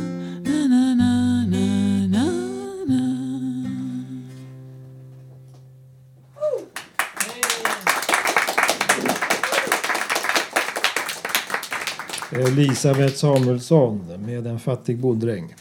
[12.32, 15.54] Elisabeth Samuelsson med En fattig bonddräng.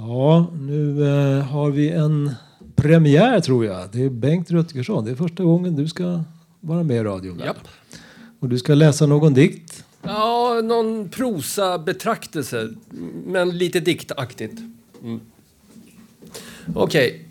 [0.00, 2.34] Ja, nu eh, har vi en
[2.76, 3.88] premiär tror jag.
[3.92, 5.04] Det är Bengt Rutgersson.
[5.04, 6.22] Det är första gången du ska
[6.60, 7.38] vara med i radion.
[7.38, 7.68] Japp.
[8.40, 9.84] Och du ska läsa någon dikt.
[10.02, 12.68] Ja, någon prosa betraktelse,
[13.26, 14.58] men lite diktaktigt.
[15.02, 15.20] Mm.
[16.74, 17.28] Okej.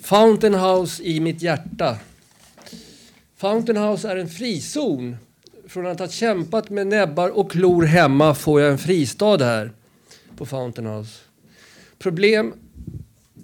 [0.00, 1.96] Fountain House i mitt hjärta.
[3.36, 5.16] Fountain House är en frizon.
[5.66, 9.72] Från att ha kämpat med näbbar och klor hemma får jag en fristad här
[10.38, 11.18] på Fountain House.
[11.98, 12.52] Problem,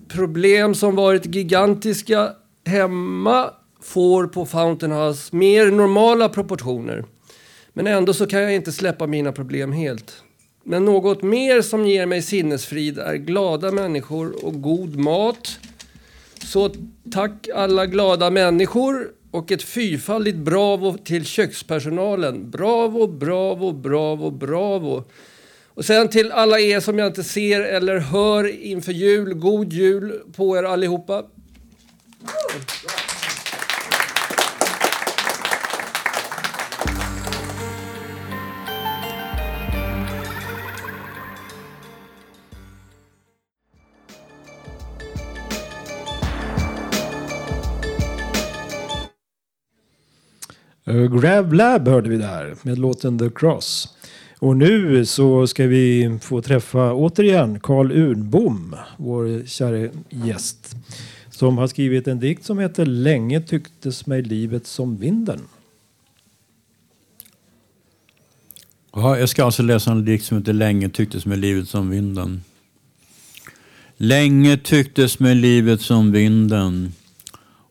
[0.09, 2.33] problem som varit gigantiska
[2.67, 3.51] hemma
[3.83, 7.05] får på Fountain House mer normala proportioner.
[7.73, 10.23] Men ändå så kan jag inte släppa mina problem helt.
[10.65, 15.59] Men något mer som ger mig sinnesfrid är glada människor och god mat.
[16.45, 16.71] Så
[17.13, 22.51] tack alla glada människor och ett fyrfaldigt bravo till kökspersonalen.
[22.51, 25.05] Bravo, bravo, bravo, bravo.
[25.75, 30.21] Och sen till alla er som jag inte ser eller hör inför jul, god jul
[30.37, 31.25] på er allihopa.
[50.87, 53.89] Eh, Grab Lab hörde vi där med låten The Cross.
[54.45, 60.77] Och nu så ska vi få träffa återigen Carl Urnbom, vår kära gäst.
[61.31, 65.41] Som har skrivit en dikt som heter Länge tycktes mig livet som vinden.
[68.93, 72.43] Ja, jag ska alltså läsa en dikt som heter Länge tycktes mig livet som vinden.
[73.97, 76.93] Länge tycktes mig livet som vinden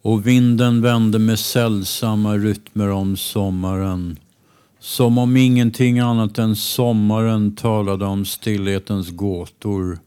[0.02, 4.18] och vinden vände med sällsamma rytmer om sommaren.
[4.84, 10.00] Som om ingenting annat än sommaren talade om stillhetens gåtor.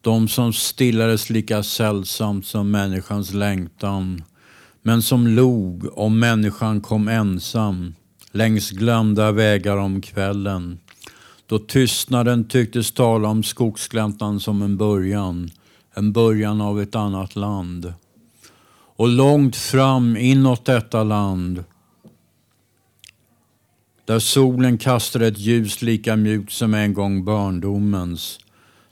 [0.00, 4.24] De som stillades lika sällsamt som människans längtan.
[4.82, 7.94] Men som log om människan kom ensam
[8.32, 10.78] längs glömda vägar om kvällen.
[11.46, 15.50] Då tystnaden tycktes tala om skogsgläntan som en början.
[15.94, 17.92] En början av ett annat land.
[18.96, 21.64] Och långt fram inåt detta land
[24.10, 28.38] där solen kastade ett ljus lika mjukt som en gång barndomens.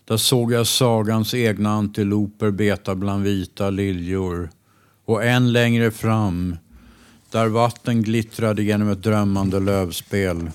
[0.05, 4.51] Där såg jag sagans egna antiloper beta bland vita liljor.
[5.05, 6.57] Och än längre fram,
[7.31, 10.51] där vatten glittrade genom ett drömmande lövspel.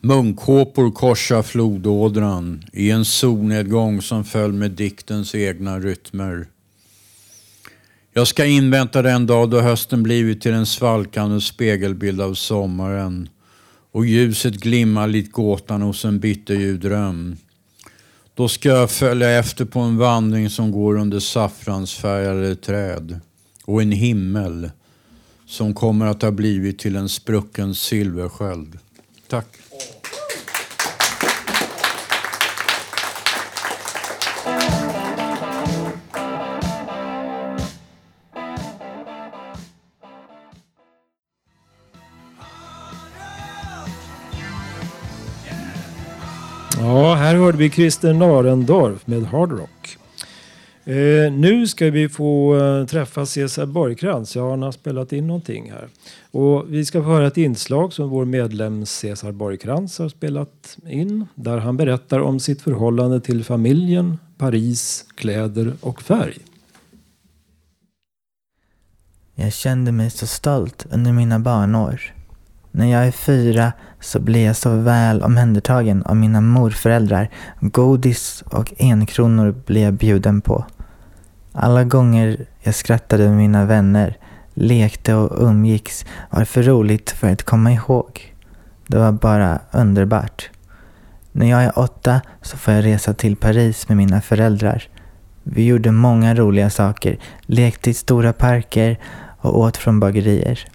[0.00, 6.46] Munkhåpor korsar flodådran i en solnedgång som föll med diktens egna rytmer.
[8.12, 13.28] Jag ska invänta den dag då hösten blivit till en svalkande spegelbild av sommaren
[13.92, 17.36] och ljuset glimmar likt gåtan hos en bitterljuv dröm.
[18.34, 23.20] Då ska jag följa efter på en vandring som går under saffransfärgade träd
[23.64, 24.70] och en himmel
[25.46, 28.78] som kommer att ha blivit till en sprucken silversköld.
[29.28, 29.46] Tack.
[46.80, 49.98] Ja, här hörde vi Christer Narendorf med Hard Rock.
[50.84, 54.36] Eh, nu ska vi få eh, träffa Cesar Borgkrantz.
[54.36, 55.88] Ja, han har spelat in någonting här.
[56.30, 61.26] Och vi ska få höra ett inslag som vår medlem Cesar Borgkrantz har spelat in.
[61.34, 66.38] Där han berättar om sitt förhållande till familjen, Paris, kläder och färg.
[69.34, 72.17] Jag kände mig så stolt under mina barnår.
[72.78, 77.30] När jag är fyra så blir jag så väl omhändertagen av mina morföräldrar.
[77.60, 80.64] Godis och enkronor blir jag bjuden på.
[81.52, 84.16] Alla gånger jag skrattade med mina vänner,
[84.54, 88.34] lekte och umgicks var för roligt för att komma ihåg.
[88.86, 90.50] Det var bara underbart.
[91.32, 94.88] När jag är åtta så får jag resa till Paris med mina föräldrar.
[95.42, 98.98] Vi gjorde många roliga saker, lekte i stora parker
[99.38, 100.68] och åt från bagerier.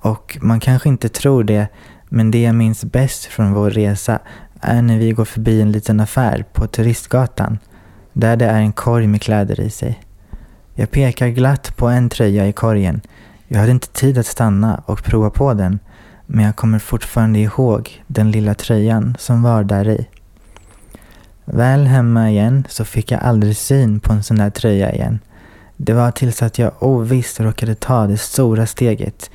[0.00, 1.68] Och man kanske inte tror det,
[2.08, 4.18] men det jag minns bäst från vår resa
[4.60, 7.58] är när vi går förbi en liten affär på turistgatan,
[8.12, 10.00] där det är en korg med kläder i sig.
[10.74, 13.00] Jag pekar glatt på en tröja i korgen.
[13.48, 15.78] Jag hade inte tid att stanna och prova på den,
[16.26, 20.06] men jag kommer fortfarande ihåg den lilla tröjan som var där i.
[21.44, 25.18] Väl hemma igen så fick jag aldrig syn på en sån där tröja igen.
[25.76, 29.30] Det var tills att jag ovisst råkade ta det stora steget.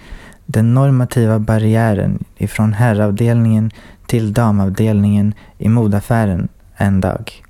[0.45, 3.71] Den normativa barriären ifrån herravdelningen
[4.05, 7.43] till damavdelningen i modaffären en dag.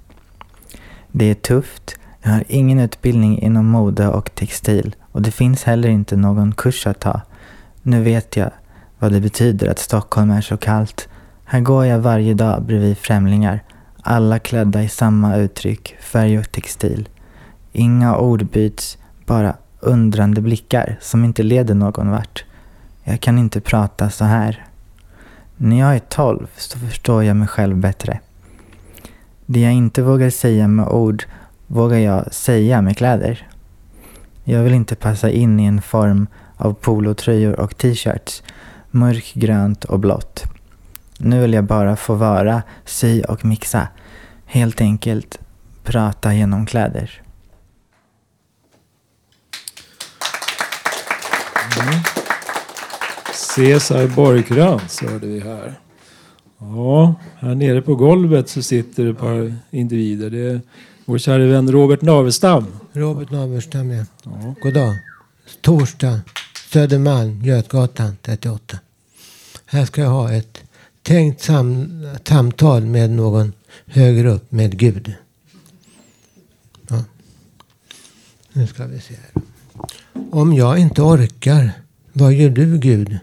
[1.12, 1.96] Det är tufft.
[2.22, 6.88] Jag har ingen utbildning inom mode och textil och det finns heller inte någon kurs
[6.88, 7.22] att ta.
[7.82, 8.52] Nu vet jag
[9.00, 11.08] vad det betyder att Stockholm är så kallt.
[11.46, 13.64] Här går jag varje dag bredvid främlingar.
[14.02, 17.10] Alla klädda i samma uttryck, färg och textil.
[17.72, 22.46] Inga ord byts, bara undrande blickar som inte leder någon vart.
[23.08, 24.66] Jag kan inte prata så här.
[25.58, 28.20] När jag är 12 så förstår jag mig själv bättre.
[29.46, 31.24] Det jag inte vågar säga med ord
[31.68, 33.48] vågar jag säga med kläder.
[34.44, 36.28] Jag vill inte passa in i en form
[36.58, 38.44] av polotröjor och t-shirts,
[38.92, 40.44] mörkgrönt och blått.
[41.18, 43.88] Nu vill jag bara få vara, sy och mixa.
[44.46, 45.40] Helt enkelt
[45.84, 47.22] prata genom kläder.
[51.82, 52.25] Mm.
[53.56, 55.80] Cesar Borgkrantz hörde vi här.
[56.60, 60.30] Ja, här nere på golvet så sitter ett par individer.
[60.30, 60.62] Det är
[61.06, 62.66] vår kära vän Robert Navestam.
[62.94, 64.06] Robert Naverstam, ja.
[64.62, 64.96] God dag.
[65.62, 66.22] Torsdag,
[66.72, 68.80] Södermalm, Götgatan 38.
[69.66, 70.64] Här ska jag ha ett
[71.02, 71.90] tänkt sam
[72.24, 73.54] samtal med någon
[73.86, 75.14] högre upp, med Gud.
[76.88, 77.04] Ja.
[78.54, 79.44] Nu ska vi se här.
[80.32, 81.72] Om jag inte orkar,
[82.14, 83.20] vad gör du Gud?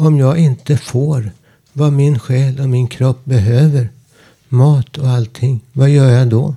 [0.00, 1.30] Om jag inte får
[1.72, 3.88] vad min själ och min kropp behöver,
[4.48, 6.54] mat och allting, vad gör jag då?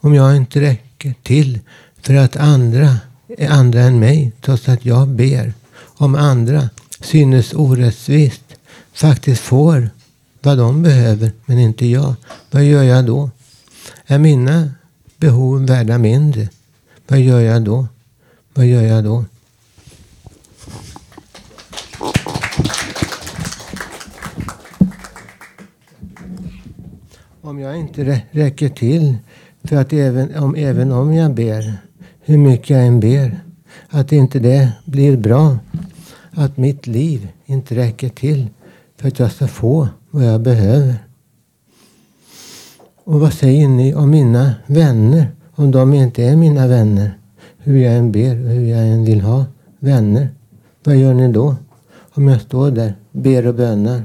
[0.00, 1.60] Om jag inte räcker till
[2.02, 2.96] för att andra
[3.38, 5.54] är andra än mig, trots att jag ber.
[5.76, 8.44] Om andra synes orättvist
[8.92, 9.90] faktiskt får
[10.42, 12.14] vad de behöver, men inte jag.
[12.50, 13.30] Vad gör jag då?
[14.06, 14.70] Är mina
[15.16, 16.48] behov värda mindre?
[17.08, 17.86] Vad gör jag då?
[18.54, 19.24] Vad gör jag då?
[27.50, 29.16] Om jag inte rä- räcker till
[29.64, 31.78] för att även om, även om jag ber,
[32.20, 33.40] hur mycket jag än ber,
[33.88, 35.58] att inte det blir bra.
[36.30, 38.48] Att mitt liv inte räcker till
[38.96, 40.94] för att jag ska få vad jag behöver.
[43.04, 45.28] Och vad säger ni om mina vänner?
[45.52, 47.18] Om de inte är mina vänner?
[47.58, 49.44] Hur jag än ber och hur jag än vill ha
[49.78, 50.28] vänner.
[50.84, 51.56] Vad gör ni då?
[52.14, 54.02] Om jag står där, ber och bönar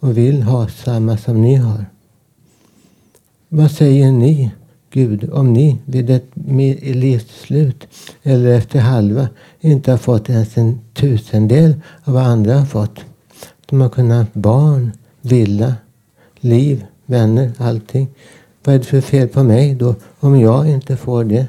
[0.00, 1.84] och vill ha samma som ni har.
[3.52, 4.50] Vad säger ni,
[4.90, 6.30] Gud, om ni vid ett
[6.82, 7.86] livsslut
[8.22, 9.28] eller efter halva
[9.60, 11.74] inte har fått ens en tusendel
[12.04, 13.00] av vad andra har fått?
[13.66, 15.74] De har kunnat ha barn, villa,
[16.40, 18.08] liv, vänner, allting.
[18.64, 21.46] Vad är det för fel på mig då om jag inte får det?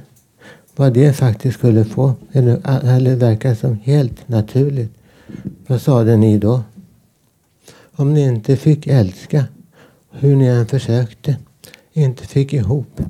[0.75, 4.91] Vad det faktiskt skulle få, eller, eller verkar som helt naturligt.
[5.67, 6.61] Vad sade ni då?
[7.95, 9.45] Om ni inte fick älska,
[10.11, 11.35] hur ni än försökte,
[11.93, 13.01] inte fick ihop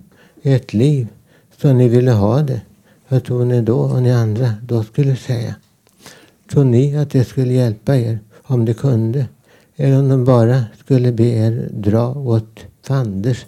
[0.41, 1.07] ett liv
[1.57, 2.61] som ni ville ha det,
[3.07, 5.55] vad tror ni då och ni andra då skulle säga?
[6.51, 9.25] Tror ni att det skulle hjälpa er om det kunde?
[9.75, 13.45] Eller om de bara skulle be er dra åt fanders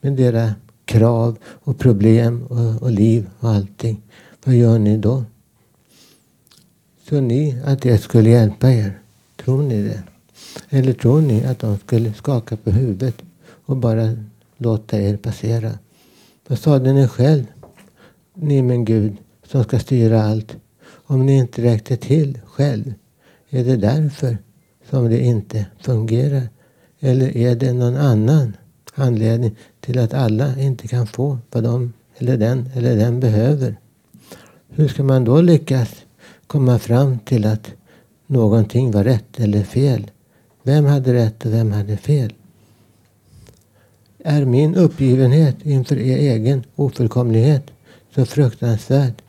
[0.00, 0.52] med deras
[0.84, 4.02] krav och problem och, och liv och allting.
[4.44, 5.24] Vad gör ni då?
[7.08, 8.98] Tror ni att det skulle hjälpa er?
[9.36, 10.02] Tror ni det?
[10.70, 13.14] Eller tror ni att de skulle skaka på huvudet
[13.66, 14.16] och bara
[14.60, 15.72] låta er passera?
[16.48, 17.44] Vad sade ni själv?
[18.34, 20.56] Ni min Gud som ska styra allt.
[20.82, 22.94] Om ni inte räckte till själv,
[23.50, 24.38] är det därför
[24.90, 26.48] som det inte fungerar?
[27.00, 28.56] Eller är det någon annan
[28.94, 33.76] anledning till att alla inte kan få vad de eller den eller den behöver?
[34.68, 36.04] Hur ska man då lyckas
[36.46, 37.72] komma fram till att
[38.26, 40.10] någonting var rätt eller fel?
[40.62, 42.32] Vem hade rätt och vem hade fel?
[44.24, 47.70] Är min uppgivenhet inför er egen ofullkomlighet
[48.14, 49.22] så fruktansvärt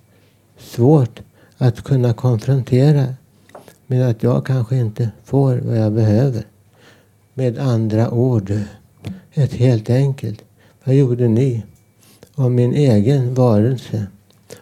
[0.58, 1.22] svårt
[1.58, 3.16] att kunna konfrontera
[3.88, 6.44] med att jag kanske inte får vad jag behöver?
[7.34, 8.54] Med andra ord,
[9.34, 10.42] ett helt enkelt.
[10.84, 11.64] Vad gjorde ni
[12.36, 14.08] om min egen varelse?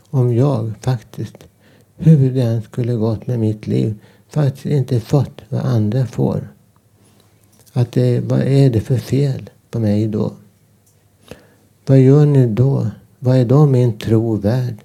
[0.10, 1.38] Om jag faktiskt,
[1.98, 3.96] hur det än skulle gått med mitt liv,
[4.30, 6.48] faktiskt inte fått vad andra får.
[7.74, 10.32] Att det, vad är det för fel på mig då?
[11.86, 12.88] Vad gör ni då?
[13.20, 14.76] Vad är då min tro värd?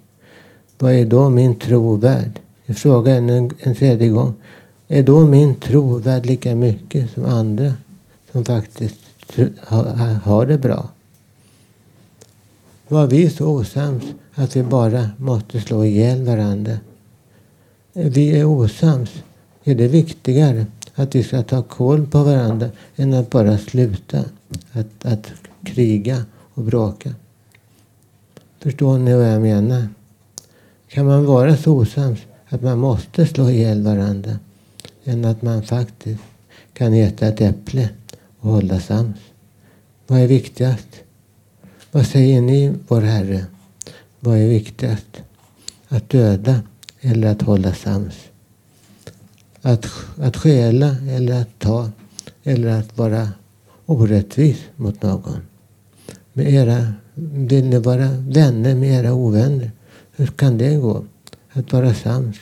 [0.79, 2.41] Vad är då min tro värd?
[2.67, 4.35] Jag frågar en, en tredje gång.
[4.89, 7.73] Är då min tro värd lika mycket som andra
[8.33, 9.01] som faktiskt
[10.23, 10.89] har det bra?
[12.89, 14.05] Var vi så osams
[14.35, 16.79] att vi bara måste slå ihjäl varandra?
[17.93, 19.11] Vi är osams.
[19.65, 24.25] Är det viktigare att vi ska ta koll på varandra än att bara sluta
[24.73, 25.33] att, att
[25.65, 26.25] kriga
[26.55, 27.15] och bråka?
[28.59, 29.89] Förstår ni vad jag menar?
[30.89, 32.19] Kan man vara så osams
[32.49, 34.39] att man måste slå ihjäl varandra
[35.05, 36.23] än att man faktiskt
[36.73, 37.89] kan äta ett äpple
[38.41, 39.17] och hålla sams?
[40.07, 40.89] Vad är viktigast?
[41.93, 43.45] Vad säger ni, vår Herre?
[44.21, 45.23] Vad är viktigast?
[45.89, 46.61] Att döda
[47.01, 48.15] eller att hålla sams?
[49.67, 49.87] Att,
[50.21, 51.91] att stjäla eller att ta?
[52.43, 53.29] Eller att vara
[53.87, 55.41] orättvis mot någon?
[56.33, 59.71] Med era, vill ni vara vänner med era ovänner?
[60.17, 61.05] Hur kan det gå?
[61.53, 62.37] Att vara sams?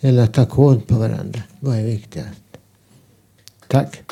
[0.00, 1.42] Eller att ta kod på varandra?
[1.60, 2.42] Vad är viktigast?
[3.68, 4.02] Tack.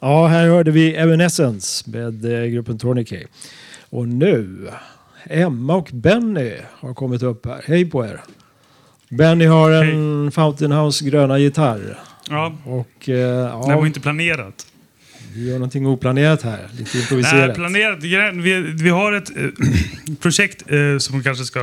[0.00, 3.26] Ja, här hörde vi Evanescence med eh, gruppen Tourniquet.
[3.90, 4.68] Och nu,
[5.24, 7.62] Emma och Benny har kommit upp här.
[7.66, 8.20] Hej på er!
[9.08, 11.98] Benny har en Fountain House gröna gitarr.
[12.30, 12.52] Ja.
[12.64, 14.66] Och, eh, ja, Det var inte planerat.
[15.34, 16.68] Vi gör någonting oplanerat här.
[16.72, 17.54] Lite Nej, improviserat.
[17.54, 18.00] planerat.
[18.00, 19.44] Grejen- Vi, vi har ett eh,
[20.20, 21.60] projekt eh, som vi kanske ska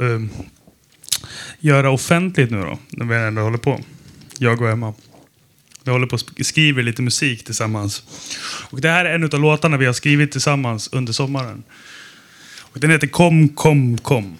[0.00, 0.20] eh,
[1.58, 3.80] göra offentligt nu då, när vi ändå håller på.
[4.38, 4.94] Jag och Emma.
[5.84, 8.02] Vi håller på och skriver lite musik tillsammans.
[8.70, 11.62] Och det här är en av låtarna vi har skrivit tillsammans under sommaren.
[12.60, 14.38] Och den heter Kom, kom, kom.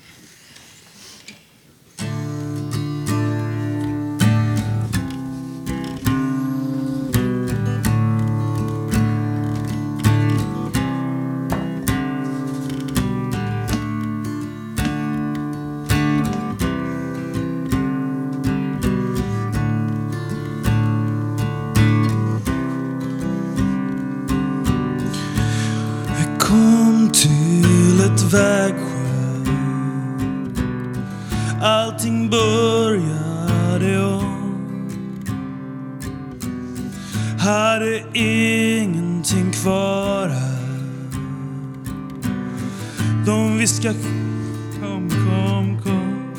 [28.32, 29.02] Vägsjö
[29.44, 30.22] vägskäl
[31.62, 34.88] Allting började om.
[37.38, 41.08] Hade ingenting kvar här.
[43.26, 43.94] De viskar
[44.80, 46.32] kom, kom, kom.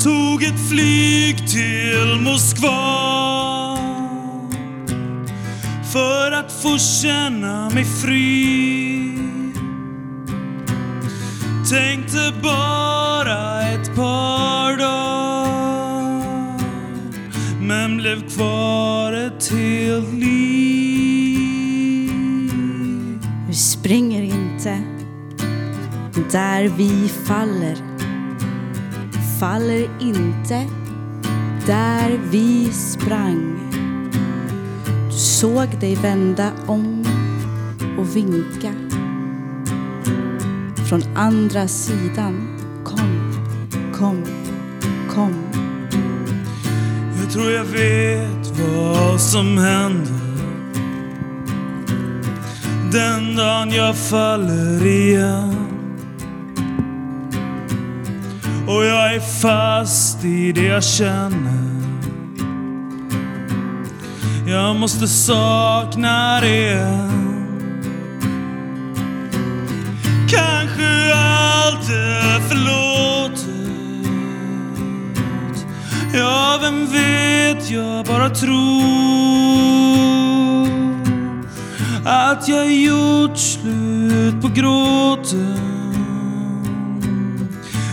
[0.00, 3.78] Tog ett flyg till Moskva.
[5.92, 8.77] För att få känna mig fri.
[11.70, 15.08] Tänkte bara ett par dagar
[18.38, 21.30] kvar ett helt liv.
[23.48, 24.78] Vi springer inte
[26.32, 27.76] där vi faller.
[29.40, 30.66] Faller inte
[31.66, 33.54] där vi sprang.
[35.10, 37.06] Du såg dig vända om
[37.98, 38.87] och vinka.
[40.88, 42.58] Från andra sidan.
[42.84, 43.32] Kom,
[43.98, 44.24] kom,
[45.14, 45.34] kom.
[47.20, 50.12] Jag tror jag vet vad som händer
[52.92, 55.54] den dagen jag faller igen.
[58.66, 61.68] Och jag är fast i det jag känner.
[64.46, 67.17] Jag måste sakna det.
[70.30, 73.48] Kanske allt är förlåtet.
[76.14, 78.58] Ja, vem vet, jag bara tror
[82.04, 85.58] att jag gjort slut på gråten.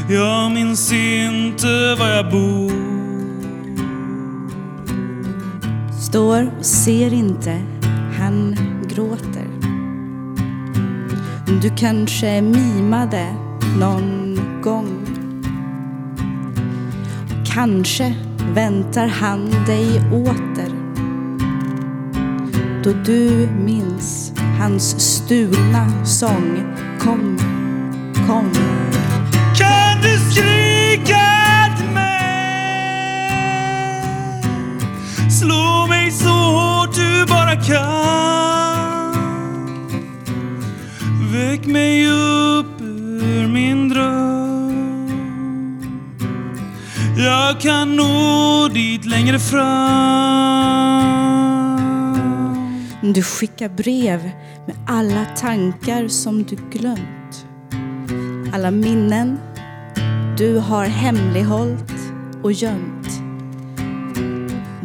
[0.09, 2.71] Jag minns inte var jag bor.
[6.01, 7.61] Står och ser inte,
[8.19, 8.57] han
[8.88, 9.34] gråter.
[11.47, 13.35] Du kanske mimade
[13.79, 15.05] någon gång.
[17.45, 18.15] Kanske
[18.53, 20.71] väntar han dig åter.
[22.83, 26.63] Då du minns hans stulna sång.
[26.99, 27.37] Kom,
[28.27, 28.51] kom.
[29.57, 31.25] Kan du skrika
[31.77, 32.21] till mig?
[35.31, 38.64] Slå mig så hårt du bara kan.
[41.36, 45.07] Väck mig upp ur min dröm.
[47.17, 49.65] Jag kan nå dit längre fram.
[53.13, 54.31] Du skickar brev
[54.67, 57.45] med alla tankar som du glömt.
[58.53, 59.39] Alla minnen
[60.38, 61.93] du har hemlighållit
[62.43, 62.94] och gömt.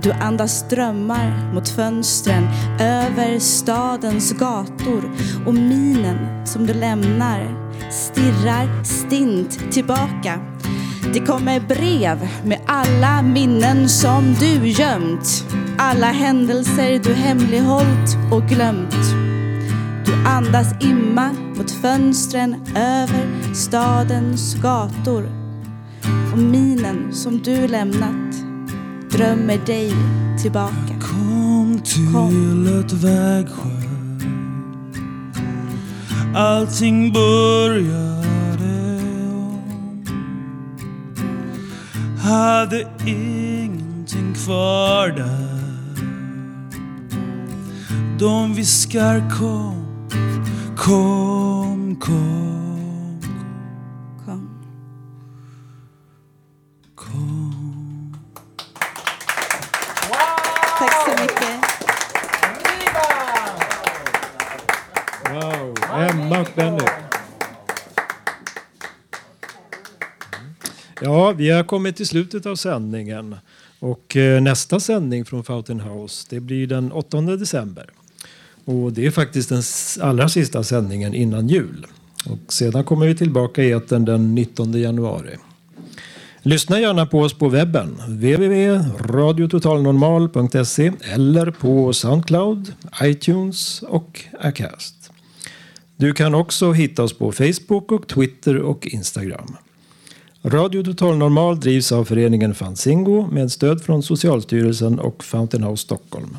[0.03, 2.49] Du andas drömmar mot fönstren
[2.81, 5.11] över stadens gator
[5.47, 10.41] och minen som du lämnar stirrar stint tillbaka.
[11.13, 15.45] Det kommer brev med alla minnen som du gömt.
[15.79, 18.97] Alla händelser du hemlighållit och glömt.
[20.07, 25.25] Du andas imma mot fönstren över stadens gator.
[26.33, 28.50] Och minen som du lämnat
[29.11, 29.93] drömmer dig
[30.43, 30.95] tillbaka.
[31.01, 33.91] Kom till ett vägskäl.
[36.35, 39.01] Allting började
[39.35, 40.05] om.
[42.23, 45.61] Hade ingenting kvar där.
[48.19, 50.09] De viskar kom,
[50.77, 52.50] kom, kom.
[71.31, 73.37] Ja, vi har kommit till slutet av sändningen.
[73.79, 77.91] Och eh, nästa sändning från Fountain House det blir den 8 december.
[78.65, 79.63] Och det är faktiskt den
[80.01, 81.87] allra sista sändningen innan jul.
[82.27, 85.37] Och sedan kommer vi tillbaka i etern den 19 januari.
[86.43, 92.73] Lyssna gärna på oss på webben, www.radiototalnormal.se eller på Soundcloud,
[93.03, 95.11] iTunes och Acast.
[95.97, 99.57] Du kan också hitta oss på Facebook och Twitter och Instagram.
[100.43, 106.37] Radio Total Normal drivs av föreningen Fanzingo med stöd från Socialstyrelsen och Fountain House Stockholm.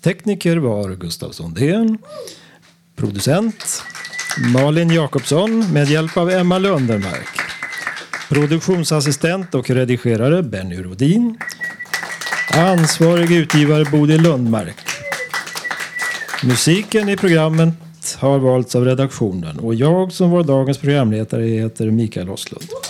[0.00, 1.98] Tekniker var Gustav Sondén.
[2.94, 3.82] Producent
[4.52, 7.28] Malin Jakobsson med hjälp av Emma Lundermark.
[8.28, 11.38] Produktionsassistent och redigerare Benny Rodin.
[12.54, 14.76] Ansvarig utgivare Bodil Lundmark.
[16.44, 17.74] Musiken i programmet
[18.18, 22.85] har valts av redaktionen och jag som var dagens programledare heter Mikael Oslund.